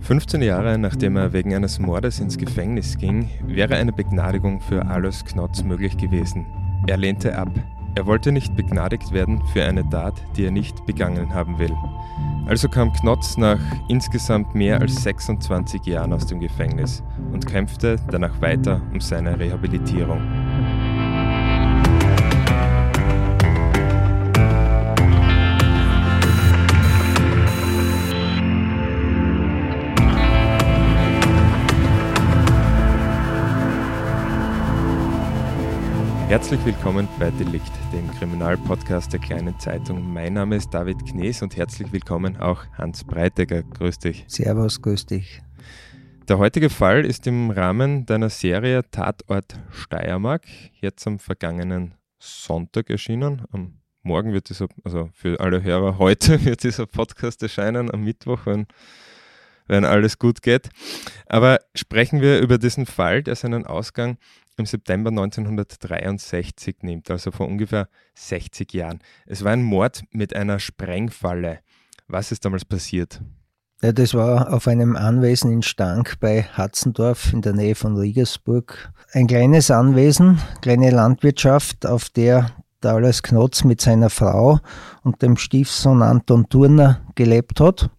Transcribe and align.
15 0.00 0.42
Jahre 0.42 0.78
nachdem 0.78 1.16
er 1.16 1.32
wegen 1.32 1.54
eines 1.54 1.78
Mordes 1.78 2.20
ins 2.20 2.38
Gefängnis 2.38 2.96
ging, 2.98 3.28
wäre 3.46 3.76
eine 3.76 3.92
Begnadigung 3.92 4.60
für 4.60 4.86
Alois 4.86 5.24
Knotz 5.24 5.62
möglich 5.62 5.96
gewesen. 5.96 6.46
Er 6.86 6.96
lehnte 6.96 7.36
ab. 7.36 7.50
Er 7.94 8.06
wollte 8.06 8.30
nicht 8.30 8.54
begnadigt 8.54 9.12
werden 9.12 9.42
für 9.52 9.64
eine 9.64 9.88
Tat, 9.88 10.14
die 10.36 10.44
er 10.44 10.50
nicht 10.50 10.86
begangen 10.86 11.34
haben 11.34 11.58
will. 11.58 11.74
Also 12.46 12.68
kam 12.68 12.92
Knotz 12.92 13.36
nach 13.36 13.60
insgesamt 13.88 14.54
mehr 14.54 14.80
als 14.80 15.02
26 15.02 15.84
Jahren 15.84 16.12
aus 16.12 16.26
dem 16.26 16.40
Gefängnis 16.40 17.02
und 17.32 17.46
kämpfte 17.46 17.96
danach 18.10 18.40
weiter 18.40 18.80
um 18.92 19.00
seine 19.00 19.38
Rehabilitierung. 19.38 20.22
Herzlich 36.28 36.62
willkommen 36.66 37.08
bei 37.18 37.30
Delikt, 37.30 37.72
dem 37.90 38.06
Kriminalpodcast 38.18 39.10
der 39.10 39.18
kleinen 39.18 39.58
Zeitung. 39.58 40.12
Mein 40.12 40.34
Name 40.34 40.56
ist 40.56 40.68
David 40.68 41.06
Knees 41.06 41.40
und 41.40 41.56
herzlich 41.56 41.90
willkommen 41.90 42.36
auch 42.36 42.66
Hans 42.76 43.02
Breitegger. 43.02 43.62
Grüß 43.62 43.98
dich. 43.98 44.26
Servus, 44.28 44.82
grüß 44.82 45.06
dich. 45.06 45.40
Der 46.28 46.36
heutige 46.36 46.68
Fall 46.68 47.06
ist 47.06 47.26
im 47.26 47.50
Rahmen 47.50 48.04
deiner 48.04 48.28
Serie 48.28 48.82
Tatort 48.90 49.58
Steiermark 49.70 50.44
jetzt 50.82 51.06
am 51.06 51.18
vergangenen 51.18 51.94
Sonntag 52.18 52.90
erschienen. 52.90 53.46
Am 53.50 53.78
Morgen 54.02 54.34
wird 54.34 54.50
dieser, 54.50 54.66
also 54.84 55.08
für 55.14 55.40
alle 55.40 55.62
Hörer 55.62 55.96
heute 55.96 56.44
wird 56.44 56.62
dieser 56.62 56.84
Podcast 56.84 57.42
erscheinen, 57.42 57.90
am 57.90 58.04
Mittwoch, 58.04 58.44
wenn, 58.44 58.66
wenn 59.66 59.86
alles 59.86 60.18
gut 60.18 60.42
geht. 60.42 60.68
Aber 61.24 61.58
sprechen 61.74 62.20
wir 62.20 62.40
über 62.40 62.58
diesen 62.58 62.84
Fall, 62.84 63.22
der 63.22 63.34
seinen 63.34 63.64
Ausgang 63.64 64.18
im 64.58 64.66
September 64.66 65.10
1963 65.10 66.76
nimmt, 66.82 67.10
also 67.10 67.30
vor 67.30 67.46
ungefähr 67.46 67.88
60 68.14 68.72
Jahren. 68.72 69.00
Es 69.26 69.44
war 69.44 69.52
ein 69.52 69.62
Mord 69.62 70.02
mit 70.10 70.34
einer 70.34 70.58
Sprengfalle. 70.58 71.60
Was 72.06 72.32
ist 72.32 72.44
damals 72.44 72.64
passiert? 72.64 73.20
Ja, 73.80 73.92
das 73.92 74.12
war 74.12 74.52
auf 74.52 74.66
einem 74.66 74.96
Anwesen 74.96 75.52
in 75.52 75.62
Stank 75.62 76.18
bei 76.18 76.42
Hatzendorf 76.42 77.32
in 77.32 77.42
der 77.42 77.52
Nähe 77.52 77.76
von 77.76 77.96
Riegersburg. 77.96 78.92
Ein 79.12 79.28
kleines 79.28 79.70
Anwesen, 79.70 80.40
kleine 80.62 80.90
Landwirtschaft, 80.90 81.86
auf 81.86 82.08
der 82.08 82.50
Alois 82.82 83.22
Knotz 83.22 83.62
mit 83.64 83.80
seiner 83.80 84.10
Frau 84.10 84.58
und 85.02 85.22
dem 85.22 85.36
Stiefsohn 85.36 86.02
Anton 86.02 86.48
Turner 86.48 87.00
gelebt 87.14 87.60
hat. 87.60 87.90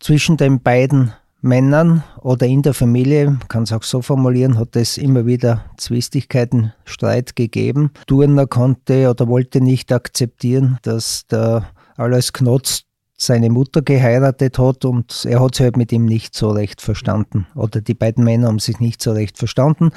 Zwischen 0.00 0.36
den 0.36 0.62
beiden 0.62 1.12
Männern 1.46 2.04
oder 2.20 2.46
in 2.46 2.62
der 2.62 2.74
Familie, 2.74 3.38
kann 3.48 3.62
es 3.62 3.72
auch 3.72 3.82
so 3.82 4.02
formulieren, 4.02 4.58
hat 4.58 4.76
es 4.76 4.98
immer 4.98 5.24
wieder 5.24 5.64
Zwistigkeiten, 5.78 6.72
Streit 6.84 7.36
gegeben. 7.36 7.92
Turner 8.06 8.46
konnte 8.46 9.08
oder 9.08 9.28
wollte 9.28 9.60
nicht 9.60 9.92
akzeptieren, 9.92 10.78
dass 10.82 11.26
der 11.28 11.66
Alois 11.96 12.32
Knotz 12.32 12.82
seine 13.16 13.48
Mutter 13.48 13.80
geheiratet 13.80 14.58
hat 14.58 14.84
und 14.84 15.24
er 15.24 15.40
hat 15.40 15.54
sich 15.54 15.64
halt 15.64 15.76
mit 15.76 15.90
ihm 15.92 16.04
nicht 16.04 16.34
so 16.34 16.50
recht 16.50 16.82
verstanden. 16.82 17.46
Oder 17.54 17.80
die 17.80 17.94
beiden 17.94 18.24
Männer 18.24 18.48
haben 18.48 18.58
sich 18.58 18.78
nicht 18.78 19.02
so 19.02 19.12
recht 19.12 19.38
verstanden. 19.38 19.90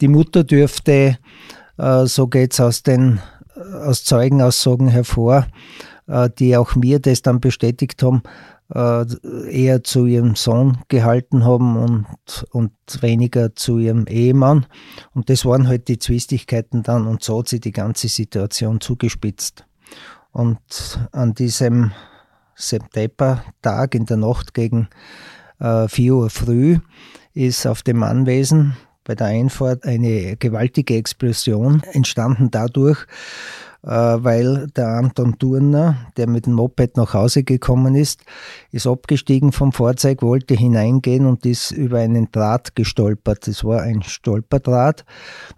Die 0.00 0.08
Mutter 0.08 0.44
dürfte, 0.44 1.16
äh, 1.78 2.06
so 2.06 2.26
geht 2.26 2.52
es 2.52 2.60
aus 2.60 2.82
den 2.82 3.20
aus 3.82 4.04
Zeugenaussagen 4.04 4.88
hervor, 4.88 5.46
äh, 6.06 6.28
die 6.38 6.56
auch 6.56 6.74
mir 6.74 6.98
das 6.98 7.22
dann 7.22 7.40
bestätigt 7.40 8.02
haben, 8.02 8.22
eher 8.72 9.82
zu 9.82 10.06
ihrem 10.06 10.36
Sohn 10.36 10.78
gehalten 10.88 11.44
haben 11.44 11.76
und, 11.76 12.06
und 12.52 12.72
weniger 13.00 13.54
zu 13.56 13.78
ihrem 13.78 14.06
Ehemann. 14.06 14.66
Und 15.12 15.28
das 15.28 15.44
waren 15.44 15.66
halt 15.66 15.88
die 15.88 15.98
Zwistigkeiten 15.98 16.82
dann 16.82 17.06
und 17.06 17.22
so 17.22 17.40
hat 17.40 17.48
sich 17.48 17.60
die 17.60 17.72
ganze 17.72 18.08
Situation 18.08 18.80
zugespitzt. 18.80 19.64
Und 20.32 21.00
an 21.12 21.34
diesem 21.34 21.92
September-Tag 22.54 23.94
in 23.94 24.06
der 24.06 24.18
Nacht 24.18 24.54
gegen 24.54 24.88
äh, 25.58 25.88
4 25.88 26.14
Uhr 26.14 26.30
früh 26.30 26.78
ist 27.34 27.66
auf 27.66 27.82
dem 27.82 28.02
Anwesen 28.02 28.76
bei 29.04 29.14
der 29.14 29.28
Einfahrt 29.28 29.84
eine 29.84 30.36
gewaltige 30.36 30.96
Explosion 30.96 31.82
entstanden 31.92 32.50
dadurch, 32.50 32.98
äh, 33.00 33.69
weil 33.82 34.66
der 34.76 34.88
Anton 34.88 35.38
Turner, 35.38 36.06
der 36.16 36.28
mit 36.28 36.46
dem 36.46 36.54
Moped 36.54 36.96
nach 36.96 37.14
Hause 37.14 37.44
gekommen 37.44 37.94
ist, 37.94 38.22
ist 38.72 38.86
abgestiegen 38.86 39.52
vom 39.52 39.72
Fahrzeug, 39.72 40.22
wollte 40.22 40.54
hineingehen 40.54 41.26
und 41.26 41.46
ist 41.46 41.70
über 41.70 41.98
einen 41.98 42.30
Draht 42.30 42.74
gestolpert. 42.74 43.46
Das 43.46 43.64
war 43.64 43.82
ein 43.82 44.02
Stolperdraht 44.02 45.04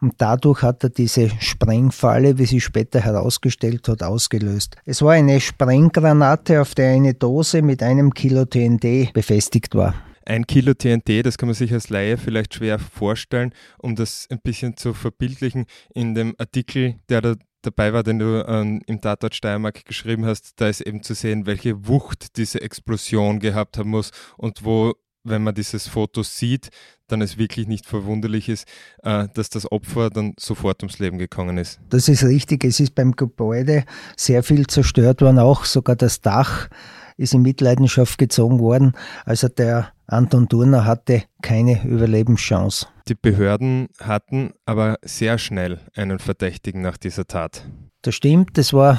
und 0.01 0.15
dadurch 0.19 0.63
hat 0.63 0.85
er 0.85 0.91
diese 0.91 1.31
Sprengfalle, 1.41 2.39
wie 2.39 2.47
sie 2.47 2.61
später 2.61 3.01
herausgestellt 3.01 3.89
hat, 3.89 4.03
ausgelöst. 4.03 4.77
Es 4.85 5.03
war 5.03 5.13
eine 5.13 5.41
Sprenggranate, 5.41 6.61
auf 6.61 6.75
der 6.75 6.93
eine 6.93 7.15
Dose 7.15 7.63
mit 7.63 7.83
einem 7.83 8.15
Kilo 8.15 8.45
TNT 8.45 9.13
befestigt 9.13 9.75
war. 9.75 9.95
Ein 10.25 10.47
Kilo 10.47 10.73
TNT, 10.75 11.27
das 11.27 11.37
kann 11.37 11.49
man 11.49 11.55
sich 11.55 11.73
als 11.73 11.91
Laie 11.91 12.17
vielleicht 12.17 12.55
schwer 12.55 12.79
vorstellen, 12.79 13.53
um 13.79 13.97
das 13.97 14.29
ein 14.31 14.39
bisschen 14.41 14.77
zu 14.77 14.95
verbildlichen. 14.95 15.67
In 15.95 16.15
dem 16.15 16.35
Artikel, 16.39 16.95
der 17.09 17.21
da 17.21 17.35
dabei 17.63 17.93
war, 17.93 18.03
den 18.03 18.19
du 18.19 18.45
ähm, 18.47 18.83
im 18.87 19.01
Tatort 19.01 19.35
Steiermark 19.35 19.85
geschrieben 19.85 20.27
hast, 20.27 20.61
da 20.61 20.69
ist 20.69 20.81
eben 20.81 21.03
zu 21.03 21.15
sehen, 21.15 21.47
welche 21.47 21.89
Wucht 21.89 22.37
diese 22.37 22.61
Explosion 22.61 23.39
gehabt 23.39 23.79
haben 23.79 23.91
muss 23.91 24.11
und 24.37 24.65
wo, 24.65 24.95
wenn 25.25 25.43
man 25.43 25.55
dieses 25.55 25.89
Foto 25.89 26.23
sieht, 26.23 26.71
dann 27.09 27.23
es 27.23 27.39
wirklich 27.39 27.69
nicht 27.69 27.87
verwunderlich 27.87 28.49
ist, 28.49 28.67
äh, 29.03 29.29
dass 29.35 29.51
das 29.51 29.71
Opfer 29.71 30.11
dann 30.11 30.35
sofort 30.39 30.83
ums 30.83 30.99
Leben 30.99 31.19
gekommen 31.19 31.59
ist. 31.59 31.81
Das 31.91 32.09
ist 32.09 32.25
richtig. 32.25 32.65
Es 32.65 32.81
ist 32.81 32.95
beim 32.95 33.13
Gebäude 33.13 33.85
sehr 34.17 34.43
viel 34.43 34.67
zerstört 34.67 35.21
worden, 35.21 35.39
auch 35.39 35.65
sogar 35.65 35.97
das 35.97 36.21
Dach 36.21 36.69
ist 37.17 37.35
in 37.35 37.43
Mitleidenschaft 37.43 38.19
gezogen 38.19 38.59
worden. 38.59 38.93
Also 39.25 39.49
der 39.49 39.89
Anton 40.07 40.49
Turner 40.49 40.85
hatte 40.85 41.23
keine 41.41 41.85
Überlebenschance. 41.85 42.87
Die 43.09 43.15
Behörden 43.15 43.89
hatten 44.01 44.53
aber 44.67 44.97
sehr 45.03 45.39
schnell 45.39 45.81
einen 45.95 46.19
Verdächtigen 46.19 46.83
nach 46.83 46.97
dieser 46.97 47.27
Tat. 47.27 47.65
Das 48.03 48.15
stimmt, 48.15 48.59
das 48.59 48.73
war 48.73 48.99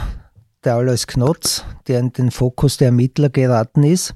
der 0.64 0.76
Alois 0.76 1.06
Knotz, 1.08 1.66
der 1.88 2.00
in 2.00 2.14
den 2.14 2.32
Fokus 2.32 2.78
der 2.78 2.88
Ermittler 2.88 3.30
geraten 3.30 3.84
ist. 3.84 4.16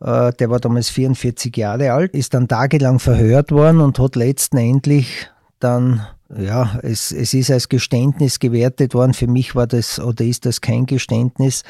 Äh, 0.00 0.32
der 0.32 0.50
war 0.50 0.60
damals 0.60 0.88
44 0.90 1.56
Jahre 1.56 1.92
alt, 1.92 2.14
ist 2.14 2.34
dann 2.34 2.48
tagelang 2.48 2.98
verhört 2.98 3.50
worden 3.50 3.80
und 3.80 3.98
hat 3.98 4.16
letztendlich 4.16 5.30
dann 5.58 6.06
ja, 6.36 6.78
es, 6.82 7.12
es 7.12 7.34
ist 7.34 7.50
als 7.50 7.68
Geständnis 7.68 8.38
gewertet 8.38 8.94
worden. 8.94 9.14
Für 9.14 9.26
mich 9.26 9.54
war 9.54 9.66
das 9.66 10.00
oder 10.00 10.24
ist 10.24 10.46
das 10.46 10.60
kein 10.60 10.86
Geständnis. 10.86 11.62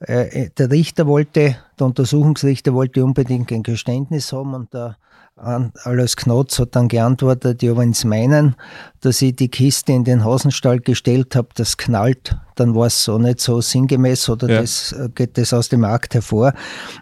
Äh, 0.00 0.44
äh, 0.44 0.50
der 0.56 0.70
Richter 0.70 1.06
wollte, 1.06 1.56
der 1.78 1.86
Untersuchungsrichter 1.86 2.72
wollte 2.72 3.04
unbedingt 3.04 3.52
ein 3.52 3.62
Geständnis 3.62 4.32
haben 4.32 4.54
und 4.54 4.72
der 4.72 4.96
Alois 5.36 6.16
Knotz 6.16 6.58
hat 6.58 6.76
dann 6.76 6.88
geantwortet, 6.88 7.62
ja, 7.62 7.74
wenn 7.74 7.94
Sie 7.94 8.06
meinen, 8.06 8.56
dass 9.00 9.22
ich 9.22 9.36
die 9.36 9.48
Kiste 9.48 9.92
in 9.92 10.04
den 10.04 10.22
Hasenstall 10.22 10.80
gestellt 10.80 11.34
habe, 11.34 11.48
das 11.54 11.78
knallt, 11.78 12.36
dann 12.56 12.74
war 12.74 12.88
es 12.88 13.04
so 13.04 13.16
nicht 13.16 13.40
so 13.40 13.62
sinngemäß 13.62 14.28
oder 14.28 14.50
ja. 14.50 14.60
das, 14.60 14.92
äh, 14.92 15.08
geht 15.14 15.38
das 15.38 15.54
aus 15.54 15.70
dem 15.70 15.80
Markt 15.80 16.12
hervor. 16.12 16.52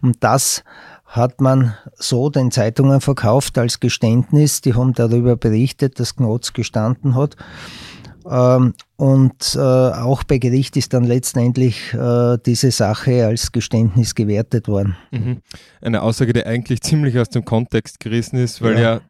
Und 0.02 0.18
das 0.20 0.62
hat 1.08 1.40
man 1.40 1.74
so 1.96 2.28
den 2.28 2.50
Zeitungen 2.50 3.00
verkauft 3.00 3.58
als 3.58 3.80
Geständnis. 3.80 4.60
Die 4.60 4.74
haben 4.74 4.92
darüber 4.92 5.36
berichtet, 5.36 5.98
dass 5.98 6.16
Knotz 6.16 6.52
gestanden 6.52 7.14
hat. 7.14 7.36
Ähm, 8.30 8.74
und 8.96 9.54
äh, 9.54 9.58
auch 9.58 10.22
bei 10.24 10.38
Gericht 10.38 10.76
ist 10.76 10.92
dann 10.92 11.04
letztendlich 11.04 11.94
äh, 11.94 12.36
diese 12.44 12.70
Sache 12.70 13.24
als 13.24 13.52
Geständnis 13.52 14.14
gewertet 14.14 14.68
worden. 14.68 14.96
Mhm. 15.10 15.38
Eine 15.80 16.02
Aussage, 16.02 16.34
die 16.34 16.44
eigentlich 16.44 16.82
ziemlich 16.82 17.18
aus 17.18 17.30
dem 17.30 17.44
Kontext 17.44 18.00
gerissen 18.00 18.36
ist, 18.36 18.60
weil 18.60 18.74
ja, 18.74 18.80
ja 18.80 19.00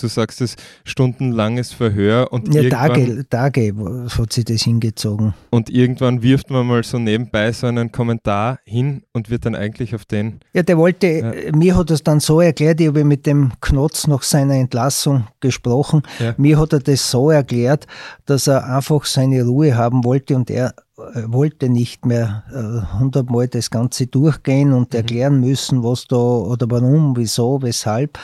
du 0.00 0.08
sagst 0.08 0.40
es, 0.40 0.56
stundenlanges 0.84 1.72
Verhör 1.72 2.32
und 2.32 2.52
ja, 2.54 2.68
Tage, 2.68 3.26
Tage 3.28 3.74
hat 4.18 4.32
sich 4.32 4.44
das 4.44 4.62
hingezogen. 4.62 5.34
Und 5.50 5.70
irgendwann 5.70 6.22
wirft 6.22 6.50
man 6.50 6.66
mal 6.66 6.82
so 6.82 6.98
nebenbei 6.98 7.52
so 7.52 7.66
einen 7.66 7.92
Kommentar 7.92 8.58
hin 8.64 9.02
und 9.12 9.30
wird 9.30 9.46
dann 9.46 9.54
eigentlich 9.54 9.94
auf 9.94 10.04
den. 10.04 10.40
Ja, 10.52 10.62
der 10.62 10.78
wollte, 10.78 11.06
ja. 11.06 11.56
mir 11.56 11.76
hat 11.76 11.90
es 11.90 12.02
dann 12.02 12.20
so 12.20 12.40
erklärt, 12.40 12.80
ich 12.80 12.88
habe 12.88 13.04
mit 13.04 13.26
dem 13.26 13.52
Knotz 13.60 14.06
nach 14.06 14.22
seiner 14.22 14.54
Entlassung 14.54 15.26
gesprochen. 15.40 16.02
Ja. 16.18 16.34
Mir 16.36 16.58
hat 16.58 16.72
er 16.72 16.80
das 16.80 17.10
so 17.10 17.30
erklärt, 17.30 17.86
dass 18.26 18.46
er 18.46 18.74
einfach 18.74 19.04
seine 19.04 19.44
Ruhe 19.44 19.76
haben 19.76 20.04
wollte 20.04 20.36
und 20.36 20.50
er 20.50 20.74
äh, 21.14 21.22
wollte 21.26 21.68
nicht 21.68 22.06
mehr 22.06 22.44
äh, 22.52 22.98
hundertmal 22.98 23.48
das 23.48 23.70
Ganze 23.70 24.06
durchgehen 24.06 24.72
und 24.72 24.92
mhm. 24.92 24.96
erklären 24.96 25.40
müssen, 25.40 25.82
was 25.82 26.06
da 26.06 26.16
oder 26.16 26.66
warum, 26.70 27.16
wieso, 27.16 27.60
weshalb. 27.62 28.18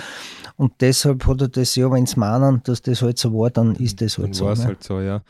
Und 0.58 0.81
deshalb 0.81 1.25
hat 1.26 1.40
er 1.40 1.49
das 1.49 1.76
ja, 1.76 1.88
wenn 1.93 2.02
es 2.02 2.16
meinen, 2.16 2.62
dass 2.64 2.82
das 2.82 3.00
halt 3.00 3.16
so 3.16 3.32
war, 3.32 3.49
dann 3.49 3.76
ist 3.76 4.00
das 4.00 4.19
halt 4.19 4.28
dann 4.28 4.34
so. 4.34 4.46
War 4.46 4.52
es 4.55 4.58
ne? 4.58 4.64
halt 4.66 4.82
so, 4.82 5.00
ja. 5.00 5.22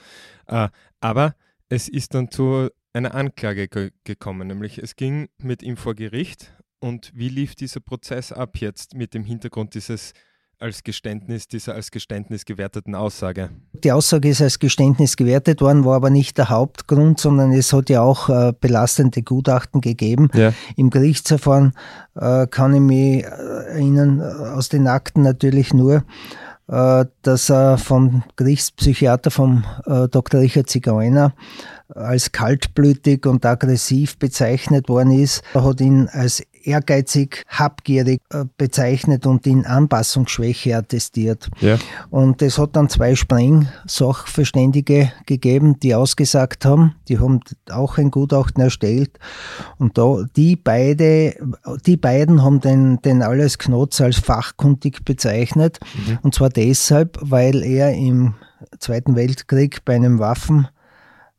Äh, 0.46 0.68
aber 1.00 1.34
es 1.68 1.86
ist 1.86 2.14
dann 2.14 2.30
zu 2.30 2.70
einer 2.94 3.14
Anklage 3.14 3.68
ge 3.68 3.90
gekommen, 4.04 4.48
nämlich 4.48 4.78
es 4.78 4.96
ging 4.96 5.28
mit 5.36 5.62
ihm 5.62 5.76
vor 5.76 5.94
Gericht 5.94 6.54
Und 6.80 7.12
wie 7.14 7.28
lief 7.28 7.54
dieser 7.54 7.80
Prozess 7.80 8.32
ab 8.32 8.56
jetzt 8.56 8.94
mit 8.94 9.12
dem 9.12 9.22
Hintergrund 9.24 9.74
dieses 9.74 10.14
als 10.60 10.82
Geständnis, 10.82 11.46
dieser 11.46 11.74
als 11.74 11.90
Geständnis 11.90 12.44
gewerteten 12.44 12.94
Aussage? 12.94 13.50
Die 13.84 13.92
Aussage 13.92 14.28
ist 14.28 14.42
als 14.42 14.58
Geständnis 14.58 15.16
gewertet 15.16 15.60
worden, 15.60 15.84
war 15.84 15.96
aber 15.96 16.10
nicht 16.10 16.36
der 16.38 16.48
Hauptgrund, 16.48 17.20
sondern 17.20 17.52
es 17.52 17.72
hat 17.72 17.90
ja 17.90 18.02
auch 18.02 18.28
äh, 18.28 18.52
belastende 18.58 19.22
Gutachten 19.22 19.80
gegeben. 19.80 20.30
Ja. 20.34 20.52
Im 20.76 20.90
Gerichtsverfahren 20.90 21.74
äh, 22.16 22.46
kann 22.48 22.74
ich 22.74 22.80
mich 22.80 23.24
äh, 23.24 23.28
erinnern, 23.28 24.20
äh, 24.20 24.24
aus 24.24 24.68
den 24.68 24.88
Akten 24.88 25.22
natürlich 25.22 25.72
nur, 25.72 26.04
äh, 26.68 27.04
dass 27.22 27.50
er 27.50 27.78
vom 27.78 28.24
Gerichtspsychiater, 28.36 29.30
vom 29.30 29.64
äh, 29.86 30.08
Dr. 30.08 30.40
Richard 30.40 30.68
Zigeuner, 30.68 31.34
als 31.94 32.32
kaltblütig 32.32 33.24
und 33.26 33.46
aggressiv 33.46 34.18
bezeichnet 34.18 34.88
worden 34.88 35.12
ist. 35.12 35.42
Er 35.54 35.64
hat 35.64 35.80
ihn 35.80 36.08
als 36.08 36.42
ehrgeizig, 36.64 37.44
habgierig 37.48 38.20
äh, 38.30 38.44
bezeichnet 38.56 39.26
und 39.26 39.46
in 39.46 39.66
Anpassungsschwäche 39.66 40.76
attestiert. 40.76 41.48
Ja. 41.60 41.78
Und 42.10 42.42
es 42.42 42.58
hat 42.58 42.76
dann 42.76 42.88
zwei 42.88 43.14
Spreng-Sachverständige 43.14 45.12
gegeben, 45.26 45.78
die 45.80 45.94
ausgesagt 45.94 46.64
haben, 46.64 46.94
die 47.08 47.18
haben 47.18 47.40
auch 47.70 47.98
ein 47.98 48.10
Gutachten 48.10 48.62
erstellt. 48.62 49.18
Und 49.78 49.98
da, 49.98 50.24
die 50.36 50.56
beide, 50.56 51.34
die 51.86 51.96
beiden 51.96 52.42
haben 52.42 52.60
den, 52.60 53.00
den 53.02 53.22
Alles 53.22 53.58
Knotz 53.58 54.00
als 54.00 54.18
fachkundig 54.18 55.04
bezeichnet. 55.04 55.78
Mhm. 56.06 56.18
Und 56.22 56.34
zwar 56.34 56.50
deshalb, 56.50 57.18
weil 57.20 57.62
er 57.62 57.94
im 57.94 58.34
Zweiten 58.78 59.16
Weltkrieg 59.16 59.84
bei 59.84 59.94
einem 59.94 60.18
Waffen 60.18 60.68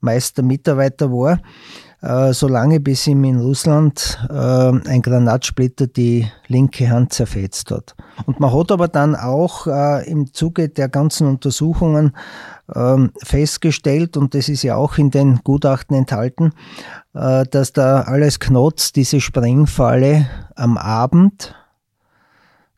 Meistermitarbeiter 0.01 1.12
war, 1.12 1.42
äh, 2.01 2.34
solange 2.34 2.80
bis 2.80 3.07
ihm 3.07 3.24
in 3.24 3.40
Russland 3.40 4.19
äh, 4.30 4.34
ein 4.34 5.01
Granatsplitter 5.01 5.88
die 5.88 6.28
linke 6.48 6.90
Hand 6.90 7.13
zerfetzt 7.13 7.72
hat. 7.72 7.96
Und 8.25 8.40
man 8.40 8.54
hat 8.54 8.72
aber 8.72 8.88
dann 8.88 9.16
auch 9.16 9.68
äh, 9.68 10.10
im 10.10 10.34
Zuge 10.34 10.69
der 10.69 10.88
ganzen 10.88 11.28
Untersuchungen 11.28 12.16
ähm, 12.74 13.12
festgestellt, 13.24 14.16
und 14.16 14.34
das 14.34 14.48
ist 14.50 14.63
ja 14.63 14.75
auch 14.75 14.98
in 14.98 15.12
den 15.12 15.42
Gutachten 15.44 15.96
enthalten, 15.96 16.54
äh, 17.13 17.46
dass 17.46 17.74
da 17.74 18.01
alles 18.01 18.40
Knotz 18.40 18.94
diese 18.94 19.19
Sprengfalle 19.19 20.28
am 20.56 20.78
Abend 20.78 21.56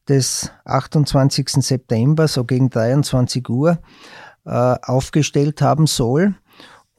des 0.10 0.52
28. 0.66 1.48
September, 1.64 2.28
so 2.28 2.44
gegen 2.44 2.70
23 2.70 3.48
Uhr, 3.50 3.78
äh, 4.46 4.50
aufgestellt 4.50 5.62
haben 5.62 5.86
soll 5.86 6.34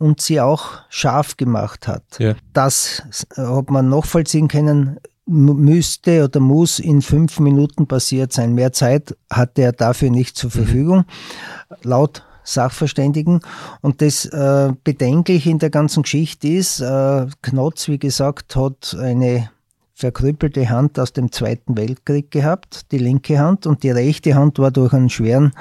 und 0.03 0.21
sie 0.21 0.41
auch 0.41 0.81
scharf 0.89 1.37
gemacht 1.37 1.87
hat. 1.87 2.03
Ja. 2.19 2.35
Das 2.53 3.03
hat 3.37 3.71
man 3.71 3.89
nachvollziehen 3.89 4.49
können, 4.49 4.99
müsste 5.27 6.25
oder 6.25 6.41
muss 6.41 6.81
in 6.81 7.03
fünf 7.03 7.39
Minuten 7.39 7.87
passiert 7.87 8.33
sein. 8.33 8.53
Mehr 8.53 8.73
Zeit 8.73 9.17
hatte 9.31 9.63
er 9.63 9.73
dafür 9.73 10.11
nicht 10.11 10.37
zur 10.37 10.51
mhm. 10.51 10.55
Verfügung, 10.55 10.99
mhm. 10.99 11.77
laut 11.85 12.25
Sachverständigen. 12.43 13.41
Und 13.81 14.03
das 14.03 14.25
äh, 14.25 14.73
Bedenkliche 14.83 15.51
in 15.51 15.61
der 15.61 15.71
ganzen 15.71 16.03
Geschichte 16.03 16.49
ist, 16.49 16.81
äh, 16.81 17.27
Knotz, 17.41 17.87
wie 17.87 18.01
gesagt, 18.01 18.57
hat 18.57 18.97
eine 19.01 19.51
verkrüppelte 19.95 20.69
Hand 20.69 20.99
aus 20.99 21.13
dem 21.13 21.31
Zweiten 21.31 21.77
Weltkrieg 21.77 22.33
gehabt, 22.33 22.91
die 22.91 22.99
linke 22.99 23.39
Hand, 23.39 23.69
und 23.69 23.85
die 23.85 23.91
rechte 23.91 24.35
Hand 24.35 24.59
war 24.59 24.73
durch 24.73 24.93
einen 24.93 25.11
schweren 25.11 25.53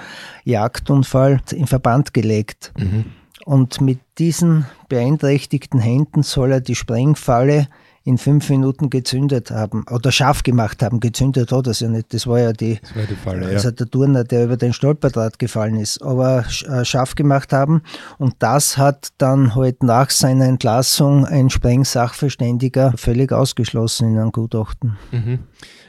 Jagdunfall 0.45 1.41
in 1.51 1.67
Verband 1.67 2.15
gelegt. 2.15 2.73
Mhm. 2.79 3.05
Und 3.45 3.81
mit 3.81 3.99
diesen 4.17 4.65
beeinträchtigten 4.89 5.79
Händen 5.79 6.23
soll 6.23 6.51
er 6.51 6.61
die 6.61 6.75
Sprengfalle 6.75 7.67
in 8.03 8.17
fünf 8.17 8.49
Minuten 8.49 8.89
gezündet 8.89 9.51
haben 9.51 9.85
oder 9.89 10.11
scharf 10.11 10.41
gemacht 10.41 10.81
haben. 10.81 10.99
Gezündet 10.99 11.51
hat 11.51 11.67
er 11.67 11.73
ja 11.73 11.87
nicht. 11.87 12.13
Das 12.13 12.25
war 12.25 12.39
ja 12.39 12.51
die, 12.51 12.79
war 12.95 13.05
die 13.05 13.15
Falle, 13.15 13.45
also 13.45 13.69
ja. 13.69 13.75
der 13.75 13.87
Turner, 13.89 14.23
der 14.23 14.45
über 14.45 14.57
den 14.57 14.73
Stolperdraht 14.73 15.37
gefallen 15.37 15.75
ist. 15.75 16.01
Aber 16.01 16.43
äh, 16.67 16.83
scharf 16.83 17.13
gemacht 17.13 17.53
haben. 17.53 17.83
Und 18.17 18.35
das 18.39 18.77
hat 18.77 19.09
dann 19.19 19.53
halt 19.53 19.83
nach 19.83 20.09
seiner 20.09 20.45
Entlassung 20.45 21.25
ein 21.25 21.51
Sprengsachverständiger 21.51 22.93
völlig 22.95 23.31
ausgeschlossen 23.31 24.09
in 24.09 24.19
einem 24.19 24.31
Gutachten. 24.31 24.97
Mhm. 25.11 25.39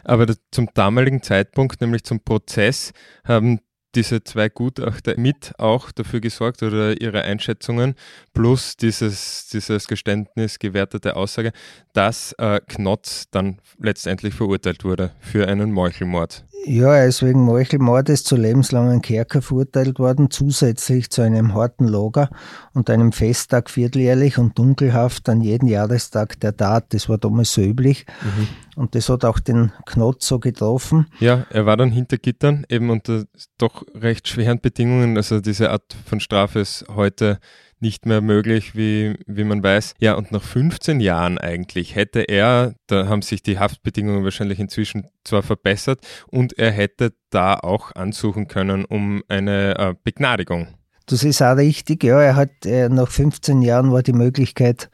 Aber 0.04 0.26
zum 0.50 0.69
damaligen 0.75 1.22
Zeitpunkt, 1.22 1.81
nämlich 1.81 2.04
zum 2.04 2.20
Prozess, 2.20 2.93
haben 3.25 3.60
diese 3.94 4.25
zwei 4.25 4.49
Gutachter 4.49 5.19
mit 5.19 5.53
auch 5.59 5.93
dafür 5.93 6.21
gesorgt 6.21 6.62
oder 6.62 7.00
ihre 7.00 7.23
Einschätzungen 7.23 7.94
plus 8.33 8.77
dieses, 8.77 9.49
dieses 9.53 9.87
Geständnis 9.87 10.59
gewertete 10.59 11.17
Aussage, 11.17 11.53
dass 11.93 12.33
äh, 12.39 12.61
Knotz 12.67 13.27
dann 13.31 13.59
letztendlich 13.79 14.35
verurteilt 14.35 14.85
wurde 14.85 15.12
für 15.21 15.49
einen 15.49 15.73
Meuchelmord. 15.73 16.44
Ja, 16.65 16.94
er 16.94 17.06
ist 17.06 17.25
wegen 17.25 17.41
Meuchelmordes 17.41 18.23
zu 18.23 18.37
lebenslangen 18.37 19.03
Kerker 19.03 19.43
verurteilt 19.43 19.99
worden, 19.99 20.31
zusätzlich 20.31 21.11
zu 21.11 21.21
einem 21.21 21.55
harten 21.55 21.88
Lager 21.88 22.31
und 22.73 22.88
einem 22.88 23.11
Festtag 23.11 23.69
vierteljährlich 23.69 24.38
und 24.38 24.56
dunkelhaft 24.56 25.29
an 25.29 25.41
jeden 25.41 25.67
Jahrestag 25.67 26.38
der 26.38 26.56
Tat. 26.56 26.95
Das 26.95 27.09
war 27.09 27.19
damals 27.19 27.53
so 27.53 27.62
üblich. 27.62 28.06
Mhm. 28.23 28.49
Und 28.75 28.95
das 28.95 29.09
hat 29.09 29.25
auch 29.25 29.39
den 29.39 29.73
Knotz 29.85 30.27
so 30.27 30.39
getroffen. 30.39 31.07
Ja, 31.21 31.47
er 31.51 31.67
war 31.67 31.77
dann 31.77 31.91
hinter 31.91 32.17
Gittern, 32.17 32.65
eben 32.69 32.91
unter 32.91 33.25
doch 33.59 33.85
recht 33.95 34.29
schweren 34.29 34.61
Bedingungen. 34.61 35.17
Also 35.17 35.41
diese 35.41 35.71
Art 35.71 35.95
von 36.07 36.21
Strafe 36.21 36.61
ist 36.61 36.87
heute 36.89 37.39
nicht 37.83 38.07
mehr 38.07 38.21
möglich, 38.21 38.77
wie, 38.77 39.19
wie 39.27 39.45
man 39.45 39.63
weiß. 39.63 39.95
Ja, 39.99 40.15
und 40.15 40.31
nach 40.31 40.43
15 40.43 41.01
Jahren 41.01 41.37
eigentlich 41.37 41.97
hätte 41.97 42.21
er, 42.21 42.75
da 42.87 43.09
haben 43.09 43.23
sich 43.23 43.43
die 43.43 43.59
Haftbedingungen 43.59 44.25
wahrscheinlich 44.25 44.61
inzwischen 44.61 45.09
zwar 45.25 45.43
verbessert, 45.43 46.01
und 46.29 46.59
er 46.59 46.71
hätte 46.71 47.13
da 47.31 47.55
auch 47.55 47.95
ansuchen 47.95 48.47
können 48.47 48.85
um 48.85 49.23
eine 49.29 49.79
äh, 49.79 49.95
Begnadigung. 50.05 50.69
Das 51.07 51.25
ist 51.25 51.43
auch 51.43 51.57
richtig, 51.57 52.05
ja. 52.05 52.21
Er 52.21 52.37
hat 52.37 52.65
äh, 52.65 52.89
nach 52.89 53.09
15 53.09 53.63
Jahren 53.63 53.93
war 53.93 54.05
die 54.05 54.13
Möglichkeit, 54.13 54.89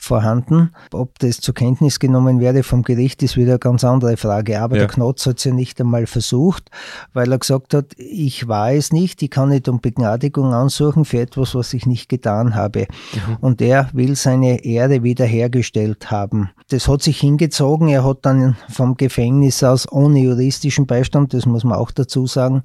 vorhanden. 0.00 0.70
Ob 0.92 1.18
das 1.18 1.40
zur 1.40 1.54
Kenntnis 1.54 2.00
genommen 2.00 2.40
werde 2.40 2.62
vom 2.62 2.82
Gericht, 2.82 3.22
ist 3.22 3.36
wieder 3.36 3.52
eine 3.52 3.58
ganz 3.58 3.84
andere 3.84 4.16
Frage. 4.16 4.60
Aber 4.60 4.76
ja. 4.76 4.82
der 4.82 4.88
Knotz 4.88 5.26
hat 5.26 5.38
es 5.38 5.44
ja 5.44 5.52
nicht 5.52 5.80
einmal 5.80 6.06
versucht, 6.06 6.70
weil 7.12 7.30
er 7.30 7.38
gesagt 7.38 7.74
hat, 7.74 7.92
ich 7.96 8.48
war 8.48 8.72
es 8.72 8.92
nicht, 8.92 9.22
ich 9.22 9.30
kann 9.30 9.50
nicht 9.50 9.68
um 9.68 9.80
Begnadigung 9.80 10.54
ansuchen 10.54 11.04
für 11.04 11.20
etwas, 11.20 11.54
was 11.54 11.74
ich 11.74 11.86
nicht 11.86 12.08
getan 12.08 12.54
habe. 12.54 12.86
Mhm. 13.12 13.36
Und 13.40 13.60
er 13.60 13.90
will 13.92 14.16
seine 14.16 14.64
Ehre 14.64 15.02
wiederhergestellt 15.02 16.10
haben. 16.10 16.50
Das 16.70 16.88
hat 16.88 17.02
sich 17.02 17.20
hingezogen. 17.20 17.88
Er 17.88 18.04
hat 18.04 18.18
dann 18.22 18.56
vom 18.70 18.96
Gefängnis 18.96 19.62
aus 19.62 19.90
ohne 19.90 20.20
juristischen 20.20 20.86
Beistand, 20.86 21.34
das 21.34 21.44
muss 21.44 21.64
man 21.64 21.78
auch 21.78 21.90
dazu 21.90 22.26
sagen, 22.26 22.62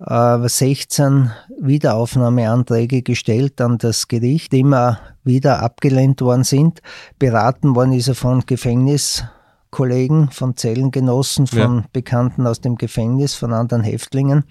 16 0.00 1.32
Wiederaufnahmeanträge 1.60 3.02
gestellt 3.02 3.60
an 3.60 3.78
das 3.78 4.06
Gericht, 4.06 4.52
die 4.52 4.60
immer 4.60 5.00
wieder 5.24 5.60
abgelehnt 5.60 6.20
worden 6.20 6.44
sind. 6.44 6.82
Beraten 7.18 7.74
worden 7.74 7.92
ist 7.92 8.06
er 8.06 8.14
von 8.14 8.46
Gefängniskollegen, 8.46 10.30
von 10.30 10.56
Zellengenossen, 10.56 11.48
von 11.48 11.76
ja. 11.78 11.84
Bekannten 11.92 12.46
aus 12.46 12.60
dem 12.60 12.76
Gefängnis, 12.76 13.34
von 13.34 13.52
anderen 13.52 13.82
Häftlingen. 13.82 14.44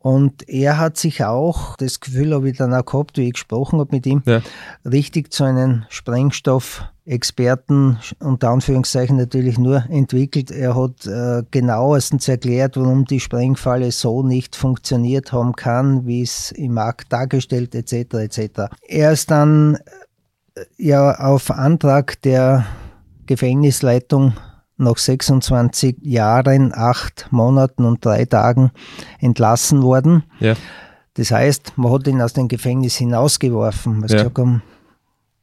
Und 0.00 0.48
er 0.48 0.78
hat 0.78 0.96
sich 0.96 1.24
auch, 1.24 1.74
das 1.76 1.98
Gefühl 1.98 2.32
habe 2.32 2.50
ich 2.50 2.56
dann 2.56 2.72
auch 2.72 2.84
gehabt, 2.84 3.18
wie 3.18 3.26
ich 3.26 3.32
gesprochen 3.32 3.80
habe 3.80 3.96
mit 3.96 4.06
ihm, 4.06 4.22
ja. 4.26 4.42
richtig 4.84 5.32
zu 5.32 5.42
einem 5.42 5.86
Sprengstoff-Experten, 5.88 7.98
unter 8.20 8.50
Anführungszeichen 8.50 9.16
natürlich 9.16 9.58
nur 9.58 9.84
entwickelt. 9.90 10.52
Er 10.52 10.76
hat 10.76 11.04
äh, 11.06 11.42
genauestens 11.50 12.28
erklärt, 12.28 12.76
warum 12.76 13.06
die 13.06 13.18
Sprengfalle 13.18 13.90
so 13.90 14.22
nicht 14.22 14.54
funktioniert 14.54 15.32
haben 15.32 15.54
kann, 15.54 16.06
wie 16.06 16.22
es 16.22 16.52
im 16.52 16.74
Markt 16.74 17.12
dargestellt 17.12 17.74
etc. 17.74 18.14
etc. 18.14 18.40
Er 18.86 19.10
ist 19.12 19.32
dann 19.32 19.78
äh, 20.54 20.64
ja 20.76 21.18
auf 21.18 21.50
Antrag 21.50 22.22
der 22.22 22.66
Gefängnisleitung 23.26 24.34
nach 24.78 24.96
26 24.96 25.98
Jahren, 26.02 26.72
acht 26.74 27.28
Monaten 27.30 27.84
und 27.84 28.04
drei 28.04 28.24
Tagen 28.24 28.70
entlassen 29.20 29.82
worden. 29.82 30.24
Ja. 30.40 30.54
Das 31.14 31.32
heißt, 31.32 31.72
man 31.76 31.92
hat 31.92 32.06
ihn 32.06 32.22
aus 32.22 32.32
dem 32.32 32.48
Gefängnis 32.48 32.96
hinausgeworfen. 32.96 33.98
Man 33.98 34.08
ja. 34.08 34.16
gesagt 34.16 34.38
haben, 34.38 34.62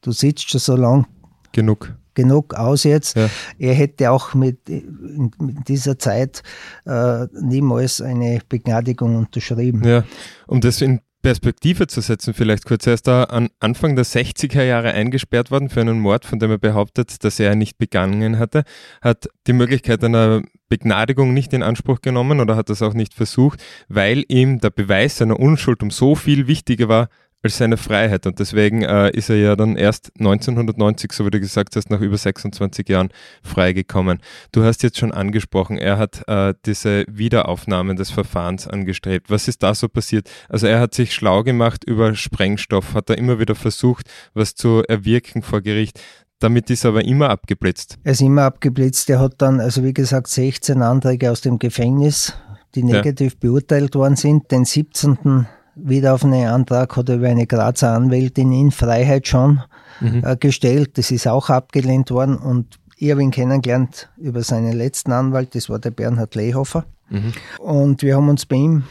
du 0.02 0.12
sitzt 0.12 0.50
schon 0.50 0.62
so 0.62 0.76
lang. 0.76 1.06
Genug. 1.52 1.94
Genug 2.14 2.54
aus 2.54 2.86
jetzt. 2.86 3.18
Ja. 3.18 3.30
Er 3.60 3.74
hätte 3.74 4.10
auch 4.10 4.34
mit, 4.34 4.70
in 4.70 5.32
dieser 5.68 6.00
Zeit 6.00 6.44
äh, 6.86 7.28
niemals 7.42 8.00
eine 8.00 8.40
Begnadigung 8.48 9.18
unterschrieben. 9.18 9.84
Ja, 9.86 10.06
um 10.48 10.62
das 10.62 10.80
in 10.80 11.02
Perspektive 11.26 11.88
zu 11.88 12.02
setzen, 12.02 12.36
vielleicht 12.36 12.66
kurz. 12.66 12.86
Er 12.86 12.94
ist 12.94 13.08
da 13.08 13.24
an 13.24 13.50
Anfang 13.60 13.96
der 13.96 14.06
60er 14.06 14.62
Jahre 14.62 14.92
eingesperrt 14.92 15.50
worden 15.50 15.70
für 15.70 15.82
einen 15.82 16.00
Mord, 16.00 16.24
von 16.24 16.38
dem 16.38 16.52
er 16.52 16.60
behauptet, 16.60 17.24
dass 17.24 17.40
er 17.40 17.56
nicht 17.56 17.80
begangen 17.80 18.38
hatte, 18.38 18.64
hat 19.02 19.28
die 19.48 19.54
Möglichkeit 19.54 20.04
einer 20.04 20.44
Begnadigung 20.70 21.34
nicht 21.34 21.52
in 21.54 21.64
Anspruch 21.64 22.02
genommen 22.02 22.40
oder 22.42 22.56
hat 22.56 22.70
das 22.70 22.84
auch 22.84 22.94
nicht 22.94 23.16
versucht, 23.16 23.64
weil 23.88 24.24
ihm 24.28 24.60
der 24.60 24.70
Beweis 24.70 25.18
seiner 25.18 25.40
Unschuld 25.40 25.82
um 25.82 25.90
so 25.90 26.14
viel 26.14 26.46
wichtiger 26.46 26.90
war 26.90 27.10
als 27.46 27.58
seine 27.58 27.78
Freiheit. 27.78 28.26
Und 28.28 28.40
deswegen 28.40 28.82
äh, 28.82 29.10
ist 29.12 29.30
er 29.30 29.38
ja 29.38 29.56
dann 29.56 29.78
erst 29.78 30.12
1990, 30.20 31.14
so 31.14 31.26
wie 31.26 31.32
du 31.32 31.40
gesagt 31.40 31.76
hast, 31.76 31.90
nach 31.90 32.02
über 32.02 32.18
26 32.18 32.90
Jahren 32.90 33.10
freigekommen. 33.44 34.20
Du 34.52 34.64
hast 34.64 34.84
jetzt 34.84 34.98
schon 34.98 35.12
angesprochen, 35.12 35.78
er 35.78 35.98
hat 35.98 36.28
äh, 36.28 36.54
diese 36.66 37.06
Wiederaufnahmen 37.08 37.96
des 37.96 38.12
Verfahrens 38.12 38.68
angestrebt. 38.68 39.30
Was 39.30 39.48
ist 39.48 39.64
da 39.64 39.74
so 39.74 39.88
passiert? 39.88 40.30
Also 40.50 40.68
er 40.68 40.80
hat 40.80 40.94
sich 40.94 41.14
schlau 41.14 41.44
gemacht 41.44 41.84
über 41.86 42.16
Sprengstoff, 42.16 42.94
hat 42.94 43.10
er 43.10 43.18
immer 43.18 43.40
wieder 43.40 43.56
versucht, 43.56 44.10
was 44.34 44.56
zu 44.56 44.84
erwirken 44.88 45.42
vor 45.42 45.62
Gericht. 45.62 46.02
Damit 46.40 46.70
ist 46.70 46.84
er 46.84 46.90
aber 46.90 47.06
immer 47.06 47.30
abgeblitzt. 47.30 47.98
Er 48.04 48.12
ist 48.12 48.22
immer 48.22 48.44
abgeblitzt. 48.44 49.10
Er 49.10 49.20
hat 49.20 49.36
dann, 49.38 49.62
also 49.62 49.84
wie 49.84 49.94
gesagt, 49.94 50.28
16 50.28 50.82
Anträge 50.82 51.32
aus 51.32 51.42
dem 51.42 51.60
Gefängnis, 51.60 52.34
die 52.76 52.84
negativ 52.84 53.34
ja. 53.34 53.40
beurteilt 53.40 53.96
worden 53.96 54.18
sind. 54.18 54.52
Den 54.52 54.66
17. 54.66 55.48
Wiederaufnahmeantrag 55.76 56.96
hat 56.96 57.10
er 57.10 57.16
über 57.16 57.28
eine 57.28 57.48
Grazer 57.48 57.94
Anwältin 57.94 58.52
in 58.52 58.72
Freiheit 58.72 59.28
schon 59.28 59.62
mhm. 60.00 60.24
äh, 60.24 60.38
gestellt. 60.38 60.98
Das 60.98 61.12
ist 61.12 61.28
auch 61.28 61.50
abgelehnt 61.50 62.12
worden 62.12 62.38
und 62.38 62.80
ich 62.98 63.12
habe 63.12 63.22
ihn 63.22 63.32
kennengelernt 63.32 64.10
über 64.18 64.42
seinen 64.42 64.74
letzten 64.74 65.12
Anwalt, 65.12 65.54
das 65.54 65.70
war 65.70 65.80
der 65.80 65.92
Bernhard 65.92 66.34
Lehhofer. 66.36 66.86
Mhm. 67.10 67.34
Und 67.60 68.02
wir 68.02 68.16
haben 68.16 68.30
uns 68.30 68.46
bei 68.46 68.56
ihm, 68.56 68.86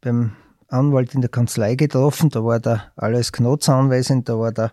beim 0.00 0.32
Anwalt 0.68 1.14
in 1.14 1.20
der 1.20 1.30
Kanzlei 1.30 1.74
getroffen. 1.74 2.30
Da 2.30 2.42
war 2.44 2.58
der 2.58 2.84
Alois 2.96 3.32
Knotz 3.32 3.68
anwesend, 3.68 4.28
da 4.28 4.38
war 4.38 4.52
der 4.52 4.72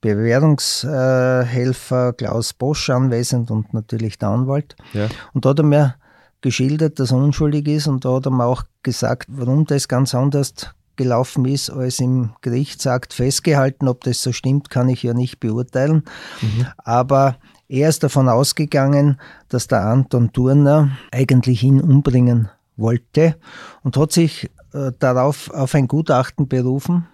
Bewährungshelfer 0.00 2.12
Klaus 2.14 2.52
Bosch 2.52 2.90
anwesend 2.90 3.50
und 3.50 3.74
natürlich 3.74 4.18
der 4.18 4.28
Anwalt. 4.30 4.76
Ja. 4.92 5.08
Und 5.32 5.44
da 5.44 5.50
hat 5.50 5.58
er 5.58 5.64
mir 5.64 5.94
geschildert, 6.40 6.98
dass 6.98 7.12
er 7.12 7.18
unschuldig 7.18 7.68
ist 7.68 7.86
und 7.86 8.04
da 8.04 8.14
hat 8.14 8.26
er 8.26 8.32
mir 8.32 8.46
auch 8.46 8.64
gesagt, 8.82 9.26
warum 9.28 9.64
das 9.66 9.86
ganz 9.88 10.14
anders 10.14 10.54
gelaufen 10.96 11.44
ist, 11.44 11.70
als 11.70 11.98
im 12.00 12.30
Gerichtsakt 12.40 13.12
festgehalten. 13.12 13.88
Ob 13.88 14.02
das 14.04 14.22
so 14.22 14.32
stimmt, 14.32 14.70
kann 14.70 14.88
ich 14.88 15.02
ja 15.02 15.14
nicht 15.14 15.40
beurteilen. 15.40 16.04
Mhm. 16.40 16.66
Aber 16.78 17.36
er 17.68 17.88
ist 17.88 18.02
davon 18.02 18.28
ausgegangen, 18.28 19.18
dass 19.48 19.66
der 19.66 19.84
Anton 19.84 20.32
Turner 20.32 20.90
eigentlich 21.10 21.62
ihn 21.62 21.80
umbringen 21.80 22.50
wollte 22.76 23.36
und 23.82 23.96
hat 23.96 24.12
sich 24.12 24.50
äh, 24.72 24.92
darauf 24.98 25.50
auf 25.50 25.74
ein 25.74 25.88
Gutachten 25.88 26.48
berufen, 26.48 27.06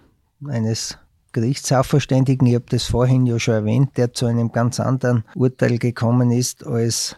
eines 0.47 0.97
Gerichtssachverständigen, 1.31 2.47
ich 2.47 2.55
habe 2.55 2.65
das 2.69 2.85
vorhin 2.85 3.25
ja 3.25 3.39
schon 3.39 3.53
erwähnt, 3.53 3.97
der 3.97 4.13
zu 4.13 4.25
einem 4.25 4.51
ganz 4.51 4.79
anderen 4.79 5.23
Urteil 5.35 5.77
gekommen 5.77 6.31
ist 6.31 6.65
als, 6.65 7.17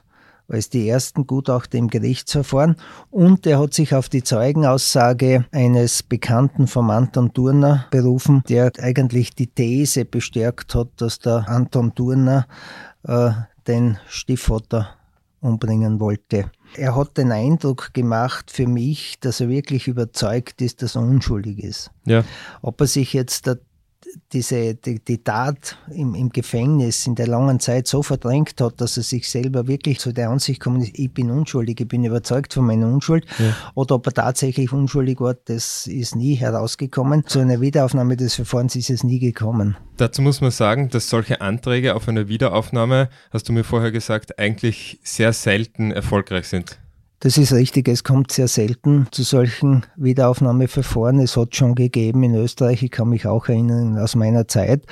als 0.51 0.69
die 0.69 0.87
ersten 0.87 1.25
Gutachter 1.25 1.77
im 1.77 1.87
Gerichtsverfahren. 1.87 2.75
Und 3.09 3.45
er 3.47 3.59
hat 3.59 3.73
sich 3.73 3.95
auf 3.95 4.09
die 4.09 4.23
Zeugenaussage 4.23 5.45
eines 5.51 6.03
Bekannten 6.03 6.67
vom 6.67 6.89
Anton 6.89 7.33
Turner 7.33 7.85
berufen, 7.91 8.43
der 8.49 8.71
eigentlich 8.79 9.33
die 9.35 9.47
These 9.47 10.05
bestärkt 10.05 10.75
hat, 10.75 10.89
dass 10.97 11.19
der 11.19 11.47
Anton 11.47 11.95
Turner 11.95 12.47
äh, 13.03 13.31
den 13.67 13.97
Stiefvater 14.07 14.89
umbringen 15.39 15.99
wollte. 15.99 16.51
Er 16.75 16.95
hat 16.95 17.17
den 17.17 17.31
Eindruck 17.31 17.93
gemacht 17.93 18.51
für 18.51 18.67
mich, 18.67 19.19
dass 19.19 19.41
er 19.41 19.49
wirklich 19.49 19.87
überzeugt 19.87 20.61
ist, 20.61 20.81
dass 20.81 20.95
er 20.95 21.01
unschuldig 21.01 21.63
ist. 21.63 21.91
Ja. 22.05 22.23
Ob 22.61 22.79
er 22.79 22.87
sich 22.87 23.13
jetzt 23.13 23.49
diese, 24.33 24.75
die, 24.75 25.03
die 25.03 25.23
Tat 25.23 25.77
im, 25.93 26.15
im, 26.15 26.29
Gefängnis 26.29 27.05
in 27.07 27.15
der 27.15 27.27
langen 27.27 27.59
Zeit 27.59 27.87
so 27.87 28.03
verdrängt 28.03 28.59
hat, 28.61 28.79
dass 28.81 28.97
er 28.97 29.03
sich 29.03 29.29
selber 29.29 29.67
wirklich 29.67 29.99
zu 29.99 30.11
der 30.11 30.29
Ansicht 30.29 30.59
kommt, 30.59 30.87
ich 30.93 31.13
bin 31.13 31.31
unschuldig, 31.31 31.79
ich 31.81 31.87
bin 31.87 32.03
überzeugt 32.03 32.53
von 32.53 32.65
meiner 32.65 32.87
Unschuld. 32.87 33.25
Ja. 33.39 33.55
Oder 33.75 33.95
ob 33.95 34.07
er 34.07 34.13
tatsächlich 34.13 34.71
unschuldig 34.71 35.19
war, 35.19 35.33
das 35.33 35.87
ist 35.87 36.15
nie 36.15 36.35
herausgekommen. 36.35 37.25
Zu 37.25 37.39
einer 37.39 37.61
Wiederaufnahme 37.61 38.17
des 38.17 38.35
Verfahrens 38.35 38.75
ist 38.75 38.89
es 38.89 39.03
nie 39.03 39.19
gekommen. 39.19 39.77
Dazu 39.97 40.21
muss 40.21 40.41
man 40.41 40.51
sagen, 40.51 40.89
dass 40.89 41.09
solche 41.09 41.41
Anträge 41.41 41.95
auf 41.95 42.07
eine 42.07 42.27
Wiederaufnahme, 42.27 43.09
hast 43.31 43.49
du 43.49 43.53
mir 43.53 43.63
vorher 43.63 43.91
gesagt, 43.91 44.39
eigentlich 44.39 44.99
sehr 45.03 45.33
selten 45.33 45.91
erfolgreich 45.91 46.47
sind. 46.47 46.79
Das 47.21 47.37
ist 47.37 47.53
richtig, 47.53 47.87
es 47.87 48.03
kommt 48.03 48.31
sehr 48.31 48.47
selten 48.47 49.07
zu 49.11 49.21
solchen 49.21 49.85
Wiederaufnahmeverfahren. 49.95 51.19
Es 51.19 51.37
hat 51.37 51.55
schon 51.55 51.75
gegeben 51.75 52.23
in 52.23 52.33
Österreich, 52.33 52.81
ich 52.81 52.89
kann 52.89 53.09
mich 53.09 53.27
auch 53.27 53.47
erinnern 53.47 53.99
aus 53.99 54.15
meiner 54.15 54.47
Zeit. 54.47 54.87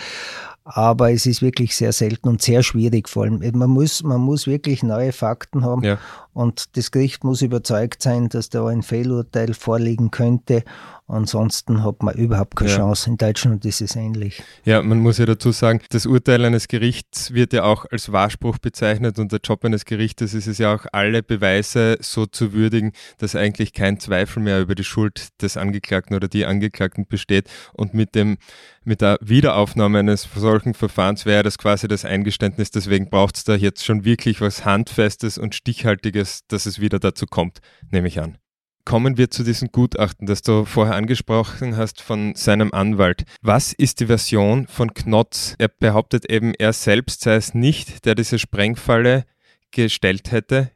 Aber 0.63 1.11
es 1.11 1.25
ist 1.25 1.41
wirklich 1.41 1.75
sehr 1.75 1.91
selten 1.91 2.29
und 2.29 2.43
sehr 2.43 2.61
schwierig 2.61 3.09
vor 3.09 3.23
allem. 3.23 3.41
Man 3.57 3.71
muss, 3.71 4.03
man 4.03 4.21
muss 4.21 4.45
wirklich 4.45 4.83
neue 4.83 5.11
Fakten 5.11 5.65
haben 5.65 5.83
ja. 5.83 5.97
und 6.33 6.77
das 6.77 6.91
Gericht 6.91 7.23
muss 7.23 7.41
überzeugt 7.41 8.03
sein, 8.03 8.29
dass 8.29 8.49
da 8.49 8.67
ein 8.67 8.83
Fehlurteil 8.83 9.55
vorliegen 9.55 10.11
könnte 10.11 10.63
Ansonsten 11.09 11.83
hat 11.83 12.03
man 12.03 12.13
überhaupt 12.13 12.55
keine 12.55 12.69
ja. 12.69 12.77
Chance. 12.77 13.09
In 13.09 13.17
Deutschland 13.17 13.65
ist 13.65 13.81
es 13.81 13.95
ähnlich. 13.95 14.43
Ja, 14.63 14.83
man 14.83 14.99
muss 14.99 15.17
ja 15.17 15.25
dazu 15.25 15.51
sagen, 15.51 15.81
das 15.89 16.05
Urteil 16.05 16.45
eines 16.45 16.67
Gerichts 16.67 17.33
wird 17.33 17.51
ja 17.51 17.63
auch 17.63 17.85
als 17.89 18.11
Wahrspruch 18.11 18.59
bezeichnet 18.59 19.17
und 19.17 19.31
der 19.31 19.39
Job 19.43 19.65
eines 19.65 19.85
Gerichtes 19.85 20.35
ist 20.35 20.45
es 20.45 20.59
ja 20.59 20.75
auch, 20.75 20.85
alle 20.91 21.23
Beweise 21.23 21.97
so 21.99 22.27
zu 22.27 22.53
würdigen, 22.53 22.91
dass 23.17 23.35
eigentlich 23.35 23.73
kein 23.73 23.99
Zweifel 23.99 24.43
mehr 24.43 24.61
über 24.61 24.75
die 24.75 24.83
Schuld 24.83 25.29
des 25.41 25.57
Angeklagten 25.57 26.15
oder 26.15 26.27
die 26.27 26.45
Angeklagten 26.45 27.07
besteht. 27.07 27.49
Und 27.73 27.95
mit 27.95 28.13
dem 28.13 28.37
mit 28.83 29.01
der 29.01 29.17
Wiederaufnahme 29.21 29.99
eines 29.99 30.27
solchen 30.35 30.73
Verfahrens 30.73 31.25
wäre 31.25 31.43
das 31.43 31.57
quasi 31.57 31.87
das 31.87 32.05
Eingeständnis. 32.05 32.71
Deswegen 32.71 33.09
braucht 33.09 33.37
es 33.37 33.43
da 33.43 33.55
jetzt 33.55 33.83
schon 33.83 34.05
wirklich 34.05 34.41
was 34.41 34.63
Handfestes 34.63 35.37
und 35.37 35.55
Stichhaltiges, 35.55 36.41
dass 36.47 36.65
es 36.65 36.79
wieder 36.79 36.99
dazu 36.99 37.25
kommt, 37.25 37.59
nehme 37.91 38.07
ich 38.07 38.19
an 38.19 38.37
kommen 38.85 39.17
wir 39.17 39.29
zu 39.29 39.43
diesem 39.43 39.71
Gutachten, 39.71 40.27
das 40.27 40.41
du 40.41 40.65
vorher 40.65 40.95
angesprochen 40.95 41.77
hast 41.77 42.01
von 42.01 42.33
seinem 42.35 42.73
Anwalt. 42.73 43.23
Was 43.41 43.73
ist 43.73 43.99
die 43.99 44.07
Version 44.07 44.67
von 44.67 44.93
Knotz? 44.93 45.55
Er 45.57 45.67
behauptet 45.67 46.29
eben, 46.29 46.53
er 46.55 46.73
selbst 46.73 47.21
sei 47.21 47.35
es 47.35 47.53
nicht, 47.53 48.05
der 48.05 48.15
diese 48.15 48.39
Sprengfalle 48.39 49.25
gestellt 49.71 50.31
hätte. 50.31 50.71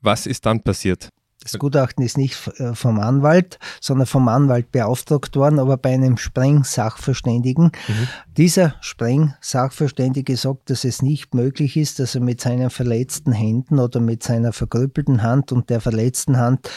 Was 0.00 0.26
ist 0.26 0.46
dann 0.46 0.62
passiert? 0.62 1.10
Das 1.42 1.58
Gutachten 1.58 2.04
ist 2.04 2.16
nicht 2.16 2.36
äh, 2.58 2.74
vom 2.74 3.00
Anwalt, 3.00 3.58
sondern 3.80 4.06
vom 4.06 4.28
Anwalt 4.28 4.70
beauftragt 4.70 5.34
worden, 5.34 5.58
aber 5.58 5.76
bei 5.76 5.92
einem 5.92 6.16
Sprengsachverständigen. 6.16 7.72
Mhm. 7.88 8.08
Dieser 8.36 8.76
Sprengsachverständige 8.80 10.36
sagt, 10.36 10.70
dass 10.70 10.84
es 10.84 11.02
nicht 11.02 11.34
möglich 11.34 11.76
ist, 11.76 11.98
dass 11.98 12.14
er 12.14 12.20
mit 12.20 12.40
seinen 12.40 12.70
verletzten 12.70 13.32
Händen 13.32 13.80
oder 13.80 13.98
mit 14.00 14.22
seiner 14.22 14.52
verkrüppelten 14.52 15.22
Hand 15.22 15.50
und 15.52 15.68
der 15.68 15.80
verletzten 15.80 16.36
Hand 16.36 16.70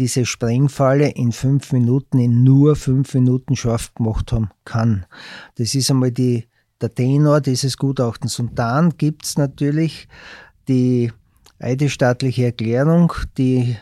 diese 0.00 0.24
Sprengfalle 0.24 1.10
in 1.10 1.30
fünf 1.30 1.72
Minuten, 1.72 2.18
in 2.18 2.42
nur 2.42 2.74
fünf 2.74 3.12
Minuten 3.12 3.54
scharf 3.54 3.94
gemacht 3.94 4.32
haben 4.32 4.48
kann. 4.64 5.04
Das 5.56 5.74
ist 5.74 5.90
einmal 5.90 6.10
die, 6.10 6.46
der 6.80 6.94
Tenor 6.94 7.42
dieses 7.42 7.76
Gutachtens. 7.76 8.38
Und 8.38 8.58
dann 8.58 8.96
gibt 8.96 9.26
es 9.26 9.36
natürlich 9.36 10.08
die 10.68 11.12
eidesstaatliche 11.58 12.46
Erklärung, 12.46 13.12
die 13.36 13.76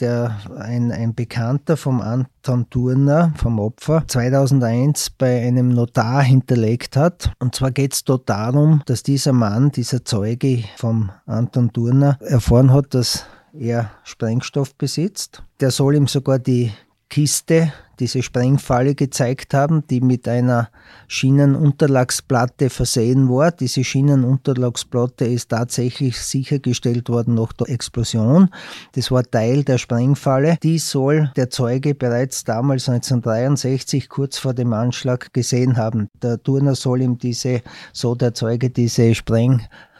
der, 0.00 0.36
ein, 0.58 0.92
ein 0.92 1.14
Bekannter 1.14 1.78
vom 1.78 2.02
Anton 2.02 2.68
Turner, 2.68 3.32
vom 3.38 3.58
Opfer, 3.58 4.04
2001 4.06 5.08
bei 5.08 5.46
einem 5.46 5.70
Notar 5.70 6.22
hinterlegt 6.22 6.98
hat. 6.98 7.32
Und 7.38 7.54
zwar 7.54 7.70
geht 7.70 7.94
es 7.94 8.04
dort 8.04 8.28
darum, 8.28 8.82
dass 8.84 9.02
dieser 9.02 9.32
Mann, 9.32 9.70
dieser 9.70 10.04
Zeuge 10.04 10.64
vom 10.76 11.10
Anton 11.24 11.72
Turner, 11.72 12.18
erfahren 12.20 12.74
hat, 12.74 12.92
dass 12.92 13.24
er 13.58 13.92
Sprengstoff 14.04 14.74
besitzt. 14.74 15.42
Der 15.60 15.70
soll 15.70 15.96
ihm 15.96 16.06
sogar 16.06 16.38
die 16.38 16.72
Kiste, 17.08 17.72
diese 18.00 18.22
Sprengfalle 18.22 18.94
gezeigt 18.94 19.54
haben, 19.54 19.86
die 19.88 20.00
mit 20.00 20.28
einer 20.28 20.68
Schienenunterlagsplatte 21.08 22.68
versehen 22.68 23.28
war. 23.28 23.52
Diese 23.52 23.84
Schienenunterlagsplatte 23.84 25.24
ist 25.24 25.48
tatsächlich 25.48 26.20
sichergestellt 26.20 27.08
worden 27.08 27.34
nach 27.34 27.52
der 27.54 27.70
Explosion. 27.70 28.50
Das 28.92 29.10
war 29.10 29.22
Teil 29.22 29.64
der 29.64 29.78
Sprengfalle. 29.78 30.58
Die 30.62 30.78
soll 30.78 31.30
der 31.36 31.48
Zeuge 31.48 31.94
bereits 31.94 32.44
damals 32.44 32.88
1963 32.88 34.08
kurz 34.08 34.36
vor 34.36 34.52
dem 34.52 34.72
Anschlag 34.72 35.32
gesehen 35.32 35.76
haben. 35.76 36.08
Der 36.22 36.42
Turner 36.42 36.74
soll 36.74 37.00
ihm 37.00 37.18
diese, 37.18 37.62
so 37.92 38.14
der 38.14 38.34
Zeuge, 38.34 38.68
diese 38.68 39.14
Spreng 39.14 39.60
äh, 39.60 39.95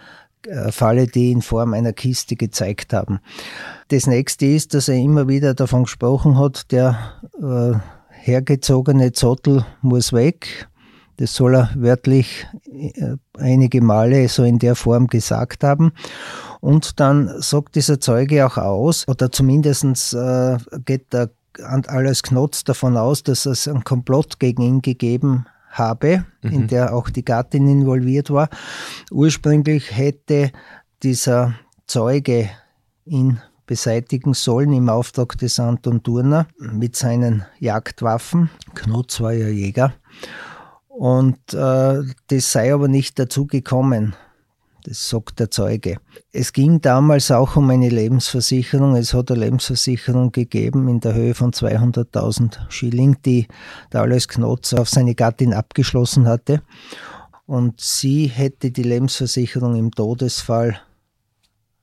Falle, 0.71 1.07
die 1.07 1.33
in 1.33 1.43
Form 1.43 1.75
einer 1.75 1.93
Kiste 1.93 2.37
gezeigt 2.37 2.93
haben. 2.93 3.21
Das 3.89 4.07
nächste 4.07 4.47
ist, 4.47 4.75
dass 4.75 4.89
er 4.89 4.97
immer 4.97 5.29
wieder 5.29 5.55
davon 5.55 5.85
gesprochen 5.85 6.39
hat, 6.39 6.71
der 6.73 6.99
äh, 7.41 7.79
hergezogene 8.11 9.13
Zottel 9.13 9.65
muss 9.83 10.13
weg. 10.13 10.69
Das 11.19 11.35
soll 11.35 11.55
er 11.57 11.71
wörtlich 11.77 12.47
äh, 12.71 13.17
einige 13.39 13.81
Male 13.81 14.29
so 14.29 14.45
in 14.45 14.59
der 14.59 14.75
Form 14.75 15.07
gesagt 15.07 15.65
haben. 15.65 15.93
Und 16.61 17.01
dann 17.01 17.31
sagt 17.41 17.75
dieser 17.75 18.01
Zeuge 18.01 18.45
auch 18.47 18.59
aus, 18.59 19.07
oder 19.09 19.31
zumindest 19.31 20.15
äh, 20.15 20.59
geht 20.85 21.13
der 21.13 21.31
alles 21.63 22.23
Knotz 22.23 22.65
davon 22.65 22.97
aus, 22.97 23.23
dass 23.23 23.47
es 23.47 23.67
einen 23.67 23.85
Komplott 23.85 24.39
gegen 24.39 24.63
ihn 24.63 24.83
gegeben 24.83 25.47
habe, 25.79 26.25
mhm. 26.43 26.51
in 26.51 26.69
der 26.69 26.95
auch 26.95 27.11
die 27.11 27.25
Gattin 27.25 27.69
involviert 27.69 28.31
war. 28.31 28.49
Ursprünglich 29.11 29.97
hätte 29.97 30.53
dieser 31.03 31.55
Zeuge 31.87 32.51
ihn 33.05 33.41
beseitigen 33.67 34.35
sollen 34.35 34.73
im 34.73 34.89
Auftrag 34.89 35.37
des 35.39 35.59
Anton 35.59 36.03
Turner 36.03 36.47
mit 36.59 36.97
seinen 36.97 37.45
Jagdwaffen. 37.59 38.51
Knutz 38.75 39.21
war 39.21 39.33
ja 39.33 39.49
Jäger. 39.49 39.95
Und 40.89 41.53
äh, 41.53 42.03
das 42.29 42.53
sei 42.53 42.73
aber 42.73 42.89
nicht 42.89 43.19
dazu 43.19 43.47
gekommen. 43.47 44.15
Das 44.87 45.09
sagt 45.09 45.41
der 45.41 45.51
Zeuge. 45.51 45.97
Es 46.31 46.53
ging 46.53 46.81
damals 46.81 47.33
auch 47.33 47.57
um 47.57 47.71
eine 47.71 47.89
Lebensversicherung. 47.89 48.95
Es 48.95 49.15
hat 49.15 49.33
eine 49.33 49.41
Lebensversicherung 49.41 50.31
gegeben 50.31 50.87
in 50.87 51.01
der 51.01 51.13
Höhe 51.13 51.35
von 51.35 51.51
200.000 51.51 52.71
Schilling, 52.71 53.17
die 53.25 53.49
der 53.93 54.03
Alois 54.03 54.29
Knotz 54.29 54.75
auf 54.75 54.89
seine 54.89 55.17
Gattin 55.17 55.53
abgeschlossen 55.53 56.29
hatte. 56.29 56.63
Und 57.47 57.81
sie 57.81 58.27
hätte 58.29 58.71
die 58.71 58.85
Lebensversicherung 58.85 59.75
im 59.75 59.91
Todesfall 59.91 60.81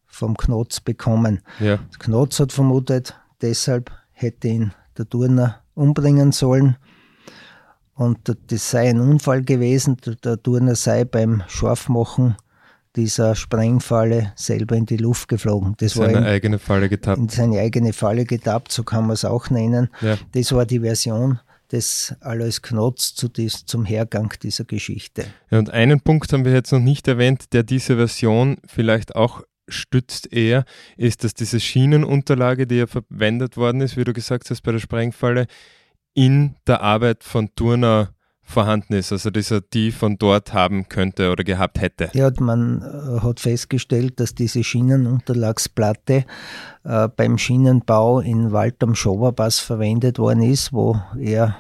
vom 0.06 0.38
Knotz 0.38 0.80
bekommen. 0.80 1.42
Ja. 1.60 1.80
Knotz 2.00 2.40
hat 2.40 2.54
vermutet, 2.54 3.20
deshalb 3.42 3.92
hätte 4.14 4.48
ihn 4.48 4.74
der 4.98 5.10
Turner 5.10 5.60
umbringen 5.74 6.32
sollen. 6.32 6.78
Und 7.96 8.34
das 8.48 8.72
sei 8.72 8.90
ein 8.90 9.02
Unfall 9.02 9.44
gewesen. 9.44 9.98
Der 10.24 10.42
Turner 10.42 10.76
sei 10.76 11.04
beim 11.04 11.44
Scharfmachen 11.48 12.38
dieser 12.96 13.36
Sprengfalle 13.36 14.34
selber 14.36 14.76
in 14.76 14.86
die 14.86 14.98
Luft 14.98 15.28
geflogen. 15.28 15.76
Das 15.78 15.94
seine 15.94 16.14
war 16.14 16.22
in, 16.22 16.28
eigene 16.28 16.60
Falle 16.60 16.90
getappt. 16.90 17.18
In 17.18 17.30
seine 17.30 17.60
eigene 17.60 17.94
Falle 17.94 18.26
getappt, 18.26 18.72
so 18.72 18.84
kann 18.84 19.04
man 19.04 19.12
es 19.12 19.26
auch 19.26 19.50
nennen. 19.50 19.90
Ja. 20.02 20.18
Das 20.34 20.52
war 20.52 20.66
die 20.66 20.80
Version 20.80 21.40
des 21.72 22.16
Alois 22.22 22.62
Knotz 22.62 23.16
zu 23.16 23.28
dies, 23.28 23.66
zum 23.66 23.84
Hergang 23.84 24.32
dieser 24.42 24.64
Geschichte. 24.64 25.26
Ja, 25.50 25.58
und 25.58 25.72
einen 25.72 26.02
Punkt 26.02 26.32
haben 26.32 26.46
wir 26.46 26.54
jetzt 26.54 26.72
noch 26.72 26.80
nicht 26.80 27.08
erwähnt, 27.08 27.52
der 27.54 27.64
diese 27.64 27.96
Version 27.96 28.58
vielleicht 28.68 29.16
auch 29.16 29.42
stützt 29.68 30.32
eher, 30.32 30.66
ist, 30.98 31.24
dass 31.24 31.34
diese 31.34 31.60
Schienenunterlage, 31.60 32.68
die 32.68 32.76
ja 32.76 32.88
verwendet 32.88 33.58
worden 33.58 33.82
ist, 33.82 33.98
wie 33.98 34.04
du 34.04 34.14
gesagt 34.14 34.50
hast, 34.50 34.62
bei 34.62 34.72
der 34.72 34.80
Sprengfalle, 34.80 35.48
in 36.14 36.56
der 36.68 36.82
Arbeit 36.82 37.24
von 37.24 37.50
Turner 37.56 38.14
vorhanden 38.54 38.94
ist, 38.94 39.12
also 39.12 39.30
dass 39.30 39.52
er 39.52 39.62
die 39.62 39.92
von 39.92 40.18
dort 40.18 40.54
haben 40.54 40.88
könnte 40.88 41.32
oder 41.32 41.44
gehabt 41.44 41.82
hätte. 41.82 42.10
Ja, 42.14 42.32
man 42.40 42.82
äh, 42.82 43.20
hat 43.20 43.40
festgestellt, 43.40 44.20
dass 44.20 44.36
diese 44.36 44.64
Schienenunterlagsplatte 44.64 46.26
äh, 46.84 47.08
beim 47.10 47.38
Schienenbau 47.38 48.20
in 48.22 48.52
Wald 48.52 48.82
am 48.84 48.96
Schoberpass 48.96 49.60
verwendet 49.60 50.20
worden 50.20 50.44
ist, 50.44 50.72
wo 50.72 51.00
er 51.20 51.56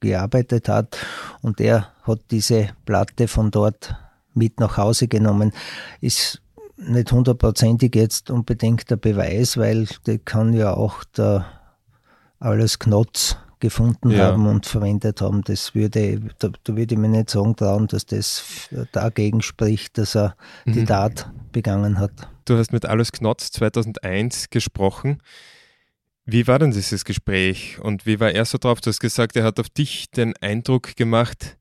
gearbeitet 0.00 0.68
hat 0.68 0.96
und 1.42 1.60
er 1.60 1.88
hat 2.04 2.20
diese 2.30 2.70
Platte 2.84 3.28
von 3.28 3.50
dort 3.50 3.94
mit 4.34 4.58
nach 4.58 4.76
Hause 4.76 5.06
genommen. 5.06 5.52
Ist 6.00 6.42
nicht 6.76 7.12
hundertprozentig 7.12 7.94
jetzt 7.94 8.30
unbedingt 8.30 8.90
der 8.90 8.96
Beweis, 8.96 9.56
weil 9.58 9.86
der 10.06 10.18
kann 10.18 10.54
ja 10.54 10.72
auch 10.72 11.04
der 11.04 11.44
alles 12.38 12.78
Knotz 12.78 13.36
gefunden 13.60 14.10
ja. 14.10 14.26
haben 14.26 14.46
und 14.46 14.66
verwendet 14.66 15.20
haben. 15.20 15.42
Das 15.42 15.74
würde, 15.74 16.20
da, 16.38 16.48
da, 16.64 16.76
würde 16.76 16.94
ich 16.94 17.00
mir 17.00 17.08
nicht 17.08 17.30
sagen 17.30 17.54
trauen, 17.56 17.86
dass 17.86 18.06
das 18.06 18.68
dagegen 18.92 19.42
spricht, 19.42 19.98
dass 19.98 20.16
er 20.16 20.34
mhm. 20.64 20.72
die 20.72 20.84
Tat 20.84 21.30
begangen 21.52 21.98
hat. 21.98 22.12
Du 22.44 22.56
hast 22.56 22.72
mit 22.72 22.86
Alois 22.86 23.12
Knotz 23.12 23.52
2001 23.52 24.50
gesprochen. 24.50 25.22
Wie 26.24 26.46
war 26.46 26.58
denn 26.58 26.70
dieses 26.70 27.04
Gespräch 27.04 27.78
und 27.80 28.06
wie 28.06 28.20
war 28.20 28.30
er 28.30 28.44
so 28.44 28.58
drauf? 28.58 28.80
Du 28.80 28.88
hast 28.88 29.00
gesagt, 29.00 29.36
er 29.36 29.44
hat 29.44 29.58
auf 29.58 29.68
dich 29.68 30.10
den 30.10 30.36
Eindruck 30.36 30.96
gemacht, 30.96 31.56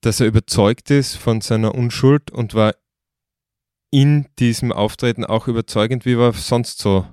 dass 0.00 0.20
er 0.20 0.26
überzeugt 0.26 0.90
ist 0.90 1.16
von 1.16 1.40
seiner 1.40 1.74
Unschuld 1.74 2.30
und 2.30 2.54
war 2.54 2.74
in 3.90 4.26
diesem 4.38 4.72
Auftreten 4.72 5.24
auch 5.24 5.46
überzeugend. 5.46 6.04
Wie 6.04 6.18
war 6.18 6.32
sonst 6.32 6.80
so 6.80 7.06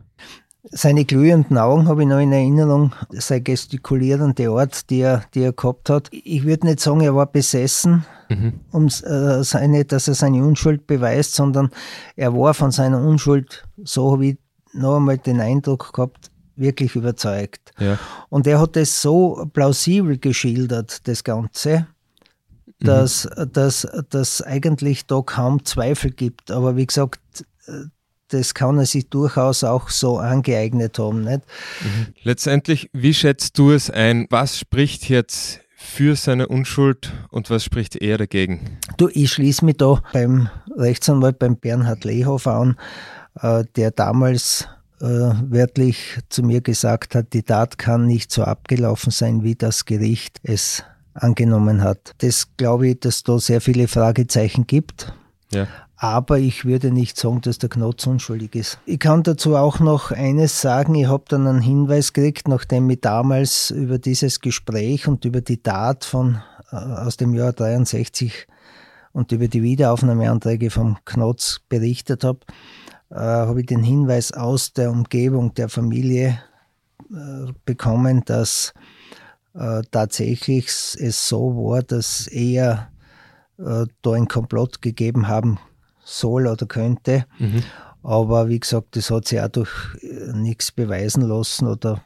seine 0.63 1.05
glühenden 1.05 1.57
Augen 1.57 1.87
habe 1.87 2.03
ich 2.03 2.07
noch 2.07 2.19
in 2.19 2.31
Erinnerung, 2.31 2.93
sein 3.09 3.43
gestikulierende 3.43 4.49
Art, 4.49 4.89
die 4.89 5.01
er, 5.01 5.23
die 5.33 5.41
er 5.41 5.53
gehabt 5.53 5.89
hat. 5.89 6.09
Ich 6.11 6.45
würde 6.45 6.67
nicht 6.67 6.79
sagen, 6.79 7.01
er 7.01 7.15
war 7.15 7.25
besessen, 7.25 8.05
mhm. 8.29 8.59
um 8.71 8.85
äh, 8.85 9.43
seine, 9.43 9.85
dass 9.85 10.07
er 10.07 10.13
seine 10.13 10.43
Unschuld 10.43 10.85
beweist, 10.85 11.33
sondern 11.33 11.71
er 12.15 12.35
war 12.35 12.53
von 12.53 12.71
seiner 12.71 13.01
Unschuld, 13.01 13.65
so 13.83 14.11
habe 14.11 14.27
ich 14.27 14.37
noch 14.73 14.97
einmal 14.97 15.17
den 15.17 15.41
Eindruck 15.41 15.93
gehabt, 15.93 16.29
wirklich 16.55 16.95
überzeugt. 16.95 17.71
Ja. 17.79 17.97
Und 18.29 18.45
er 18.45 18.59
hat 18.59 18.77
es 18.77 19.01
so 19.01 19.47
plausibel 19.53 20.19
geschildert, 20.19 21.07
das 21.07 21.23
Ganze, 21.23 21.87
mhm. 22.65 22.85
dass, 22.85 23.25
mhm. 23.25 23.51
dass, 23.51 23.87
dass 24.09 24.41
eigentlich 24.43 25.07
da 25.07 25.21
kaum 25.21 25.65
Zweifel 25.65 26.11
gibt. 26.11 26.51
Aber 26.51 26.75
wie 26.75 26.85
gesagt, 26.85 27.19
das 28.33 28.53
kann 28.53 28.77
er 28.77 28.85
sich 28.85 29.09
durchaus 29.09 29.63
auch 29.63 29.89
so 29.89 30.17
angeeignet 30.17 30.97
haben. 30.99 31.23
Nicht? 31.23 31.41
Mhm. 31.81 32.07
Letztendlich, 32.23 32.89
wie 32.93 33.13
schätzt 33.13 33.57
du 33.57 33.71
es 33.71 33.89
ein? 33.89 34.27
Was 34.29 34.57
spricht 34.59 35.09
jetzt 35.09 35.59
für 35.75 36.15
seine 36.15 36.47
Unschuld 36.47 37.11
und 37.29 37.49
was 37.49 37.63
spricht 37.63 37.95
er 37.95 38.17
dagegen? 38.17 38.77
Du, 38.97 39.09
ich 39.11 39.31
schließe 39.33 39.65
mich 39.65 39.77
da 39.77 40.01
beim 40.13 40.49
Rechtsanwalt, 40.77 41.39
beim 41.39 41.57
Bernhard 41.57 42.05
Lehoff 42.05 42.47
an, 42.47 42.77
äh, 43.41 43.63
der 43.75 43.91
damals 43.91 44.67
äh, 45.01 45.05
wörtlich 45.05 46.19
zu 46.29 46.43
mir 46.43 46.61
gesagt 46.61 47.15
hat, 47.15 47.33
die 47.33 47.43
Tat 47.43 47.77
kann 47.77 48.05
nicht 48.05 48.31
so 48.31 48.43
abgelaufen 48.43 49.11
sein, 49.11 49.43
wie 49.43 49.55
das 49.55 49.85
Gericht 49.85 50.39
es 50.43 50.83
angenommen 51.13 51.83
hat. 51.83 52.13
Das 52.19 52.47
glaube 52.57 52.89
ich, 52.89 52.99
dass 52.99 53.23
da 53.23 53.39
sehr 53.39 53.61
viele 53.61 53.87
Fragezeichen 53.87 54.67
gibt. 54.67 55.13
Ja. 55.51 55.67
Aber 56.03 56.39
ich 56.39 56.65
würde 56.65 56.89
nicht 56.89 57.15
sagen, 57.15 57.41
dass 57.41 57.59
der 57.59 57.69
Knotz 57.69 58.07
unschuldig 58.07 58.55
ist. 58.55 58.79
Ich 58.87 58.97
kann 58.97 59.21
dazu 59.21 59.55
auch 59.55 59.79
noch 59.79 60.09
eines 60.09 60.59
sagen. 60.59 60.95
Ich 60.95 61.05
habe 61.05 61.25
dann 61.27 61.45
einen 61.45 61.61
Hinweis 61.61 62.11
gekriegt, 62.11 62.47
nachdem 62.47 62.89
ich 62.89 63.01
damals 63.01 63.69
über 63.69 63.99
dieses 63.99 64.39
Gespräch 64.39 65.07
und 65.07 65.25
über 65.25 65.41
die 65.41 65.61
Tat 65.61 66.03
von, 66.03 66.41
äh, 66.71 66.75
aus 66.75 67.17
dem 67.17 67.35
Jahr 67.35 67.53
63 67.53 68.47
und 69.13 69.31
über 69.31 69.47
die 69.47 69.61
Wiederaufnahmeanträge 69.61 70.71
vom 70.71 70.97
Knotz 71.05 71.61
berichtet 71.69 72.23
habe, 72.23 72.39
äh, 73.11 73.17
habe 73.17 73.59
ich 73.59 73.67
den 73.67 73.83
Hinweis 73.83 74.31
aus 74.31 74.73
der 74.73 74.89
Umgebung 74.89 75.53
der 75.53 75.69
Familie 75.69 76.41
äh, 77.11 77.51
bekommen, 77.63 78.23
dass 78.25 78.73
äh, 79.53 79.83
tatsächlich 79.91 80.65
es 80.65 81.27
so 81.27 81.55
war, 81.55 81.83
dass 81.83 82.25
er 82.25 82.89
äh, 83.59 83.85
da 84.01 84.11
ein 84.13 84.27
Komplott 84.27 84.81
gegeben 84.81 85.27
haben 85.27 85.59
soll 86.03 86.47
oder 86.47 86.65
könnte. 86.65 87.25
Mhm. 87.39 87.63
Aber 88.03 88.49
wie 88.49 88.59
gesagt, 88.59 88.95
das 88.95 89.11
hat 89.11 89.27
sich 89.27 89.39
auch 89.39 89.49
durch 89.49 89.71
äh, 90.01 90.33
nichts 90.33 90.71
beweisen 90.71 91.21
lassen 91.21 91.67
oder 91.67 92.03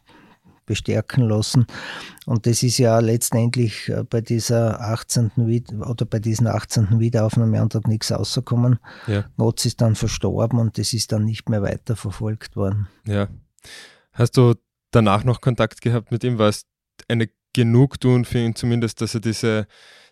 bestärken 0.66 1.28
lassen. 1.30 1.68
Und 2.26 2.48
das 2.48 2.64
ist 2.64 2.78
ja 2.78 3.00
letztendlich 3.00 3.90
äh, 3.90 4.04
bei 4.04 4.22
dieser 4.22 4.82
18. 4.82 5.32
oder 5.80 6.06
bei 6.06 6.20
diesem 6.20 6.48
18. 6.48 7.00
Wiederaufnahmeantrag 7.00 7.88
nichts 7.88 8.12
rausgekommen. 8.12 8.80
Ja. 9.08 9.26
Motz 9.38 9.66
ist 9.66 9.82
dann 9.82 9.96
verstorben 9.96 10.60
und 10.60 10.78
das 10.78 10.94
ist 10.94 11.12
dann 11.12 11.24
nicht 11.24 11.50
mehr 11.50 11.62
weiter 11.62 11.96
verfolgt 11.96 12.56
worden. 12.56 12.88
Ja. 13.06 13.28
Hast 14.12 14.38
du 14.38 14.56
danach 14.92 15.24
noch 15.24 15.42
Kontakt 15.42 15.82
gehabt 15.82 16.12
mit 16.12 16.24
ihm? 16.24 16.38
War 16.38 16.50
es 16.50 16.66
eine 17.08 17.30
Genugtuung 17.54 18.26
für 18.26 18.40
ihn 18.40 18.56
zumindest, 18.56 19.02
dass 19.02 19.14
er 19.14 19.22
diese 19.22 19.68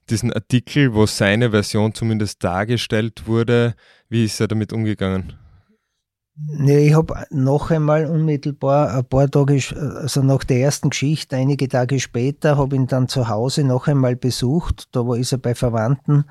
diesen 0.10 0.34
Artikel, 0.34 0.94
wo 0.94 1.06
seine 1.06 1.52
Version 1.52 1.94
zumindest 1.94 2.44
dargestellt 2.44 3.28
wurde, 3.28 3.76
wie 4.10 4.26
ist 4.26 4.40
er 4.40 4.48
damit 4.48 4.74
umgegangen? 4.74 5.34
Nee, 6.36 6.88
ich 6.88 6.96
habe 6.96 7.26
noch 7.30 7.70
einmal 7.70 8.08
unmittelbar 8.08 8.92
ein 8.92 9.06
paar 9.06 9.30
Tage, 9.30 9.60
also 10.02 10.24
nach 10.24 10.44
der 10.44 10.62
ersten 10.62 10.90
Geschichte, 10.90 11.36
einige 11.36 11.68
Tage 11.68 12.00
später, 12.00 12.58
habe 12.58 12.76
ihn 12.76 12.88
dann 12.88 13.08
zu 13.08 13.28
Hause 13.28 13.64
noch 13.64 13.88
einmal 13.88 14.16
besucht. 14.16 14.88
Da 14.94 15.06
war, 15.06 15.16
ist 15.16 15.32
er 15.32 15.38
bei 15.38 15.54
Verwandten 15.54 16.26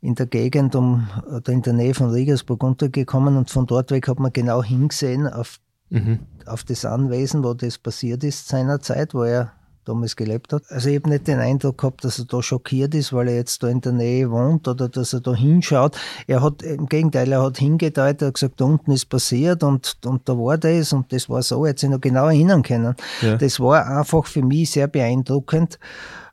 in 0.00 0.14
der 0.14 0.24
Gegend 0.24 0.74
um, 0.74 1.06
oder 1.26 1.52
in 1.52 1.60
der 1.60 1.74
Nähe 1.74 1.92
von 1.92 2.08
Regensburg 2.10 2.62
untergekommen 2.62 3.36
und 3.36 3.50
von 3.50 3.66
dort 3.66 3.90
weg 3.90 4.08
hat 4.08 4.18
man 4.18 4.32
genau 4.32 4.62
hingesehen 4.62 5.26
auf, 5.26 5.58
mhm. 5.90 6.20
auf 6.46 6.64
das 6.64 6.86
Anwesen, 6.86 7.44
wo 7.44 7.52
das 7.52 7.76
passiert 7.76 8.24
ist 8.24 8.48
seinerzeit, 8.48 9.12
wo 9.12 9.22
er 9.24 9.52
damals 9.84 10.16
gelebt 10.16 10.52
hat. 10.52 10.62
Also 10.68 10.88
ich 10.88 10.96
habe 10.96 11.10
nicht 11.10 11.26
den 11.26 11.38
Eindruck 11.38 11.78
gehabt, 11.78 12.04
dass 12.04 12.18
er 12.18 12.24
da 12.26 12.42
schockiert 12.42 12.94
ist, 12.94 13.12
weil 13.12 13.28
er 13.28 13.36
jetzt 13.36 13.62
da 13.62 13.68
in 13.68 13.80
der 13.80 13.92
Nähe 13.92 14.30
wohnt 14.30 14.68
oder 14.68 14.88
dass 14.88 15.12
er 15.12 15.20
da 15.20 15.34
hinschaut. 15.34 15.96
Er 16.26 16.42
hat, 16.42 16.62
im 16.62 16.86
Gegenteil, 16.86 17.32
er 17.32 17.42
hat 17.42 17.58
hingedeutet, 17.58 18.22
er 18.22 18.28
hat 18.28 18.34
gesagt, 18.34 18.60
da 18.60 18.64
unten 18.64 18.92
ist 18.92 19.06
passiert 19.06 19.62
und, 19.62 19.98
und 20.04 20.28
da 20.28 20.34
war 20.34 20.58
das 20.58 20.92
und 20.92 21.12
das 21.12 21.28
war 21.28 21.42
so, 21.42 21.66
hat 21.66 21.78
sich 21.78 21.90
noch 21.90 22.00
genau 22.00 22.26
erinnern 22.26 22.62
können. 22.62 22.94
Ja. 23.20 23.36
Das 23.36 23.60
war 23.60 23.86
einfach 23.86 24.26
für 24.26 24.42
mich 24.42 24.70
sehr 24.70 24.88
beeindruckend. 24.88 25.78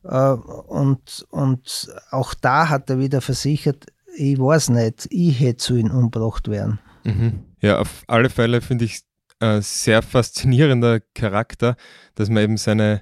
Äh, 0.04 0.32
und, 0.32 1.26
und 1.30 1.94
auch 2.12 2.34
da 2.34 2.70
hat 2.70 2.90
er 2.90 3.00
wieder 3.00 3.22
versichert, 3.22 3.88
ich 4.16 4.40
weiß 4.40 4.70
nicht, 4.70 5.08
ich 5.12 5.40
hätte 5.40 5.58
zu 5.58 5.76
ihm 5.76 5.92
umgebracht 5.92 6.48
werden. 6.50 6.80
Mhm. 7.04 7.44
Ja, 7.62 7.80
auf 7.80 8.04
alle 8.08 8.30
Fälle 8.30 8.62
finde 8.62 8.86
ich 8.86 9.02
ein 9.40 9.62
sehr 9.62 10.02
faszinierender 10.02 11.00
Charakter, 11.14 11.76
dass 12.16 12.30
man 12.30 12.44
eben 12.44 12.58
seine 12.58 13.02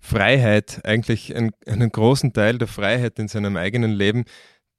Freiheit, 0.00 0.80
eigentlich 0.84 1.34
einen, 1.34 1.50
einen 1.66 1.90
großen 1.90 2.32
Teil 2.32 2.58
der 2.58 2.68
Freiheit 2.68 3.18
in 3.18 3.28
seinem 3.28 3.56
eigenen 3.56 3.92
Lem 3.92 4.24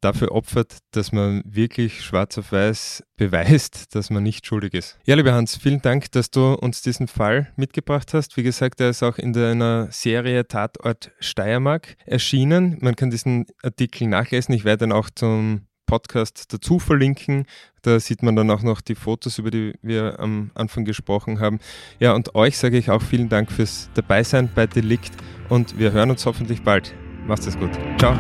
dafür 0.02 0.32
opfert, 0.32 0.78
dass 0.92 1.12
man 1.12 1.42
wirklich 1.46 2.02
schwarz 2.02 2.38
auf 2.38 2.52
weiß 2.52 3.04
beweist, 3.18 3.96
dass 3.96 4.10
man 4.10 4.24
nicht 4.24 4.46
schuldig 4.46 4.74
ist. 4.74 4.98
Ja, 5.06 5.16
lieber 5.16 5.34
Hans, 5.34 5.58
vielen 5.58 5.82
Dank, 5.82 6.12
dass 6.12 6.32
du 6.32 6.54
uns 6.54 6.82
diesen 6.82 7.08
Fall 7.08 7.52
mitgebracht 7.58 8.14
hast. 8.14 8.38
Wie 8.38 8.44
gesagt, 8.44 8.80
er 8.80 8.90
ist 8.90 9.04
auch 9.04 9.18
in 9.18 9.34
deiner 9.34 9.92
Serie 9.92 10.48
Tatort 10.48 11.12
Steiermark 11.20 11.98
erschienen. 12.06 12.78
Man 12.80 12.96
kann 12.96 13.10
diesen 13.10 13.46
Artikel 13.62 14.08
nachlesen. 14.08 14.56
Ich 14.56 14.64
werde 14.64 14.88
dann 14.88 14.92
auch 14.94 15.10
zum 15.14 15.68
Podcast 15.89 16.54
dazu 16.54 16.78
verlinken. 16.78 17.45
Da 17.82 17.99
sieht 17.99 18.21
man 18.21 18.36
dann 18.36 18.52
auch 18.52 18.62
noch 18.62 18.80
die 18.80 18.93
Fotos, 18.93 19.39
über 19.39 19.49
die 19.49 19.73
wir 19.82 20.19
am 20.19 20.52
Anfang 20.54 20.86
gesprochen 20.86 21.39
haben. 21.39 21.60
Ja, 21.99 22.13
und 22.13 22.36
euch 22.36 22.58
sage 22.58 22.78
ich 22.78 22.91
auch 22.91 23.02
vielen 23.02 23.30
Dank 23.30 23.52
fürs 23.52 23.89
Dabeisein 23.95 24.49
bei 24.54 24.67
Delikt 24.67 25.13
und 25.49 25.80
wir 25.80 25.91
hören 25.91 26.12
uns 26.12 26.25
hoffentlich 26.25 26.62
bald. 26.62 26.93
Macht 27.25 27.45
es 27.47 27.58
gut. 27.58 27.71
Ciao. 27.97 28.15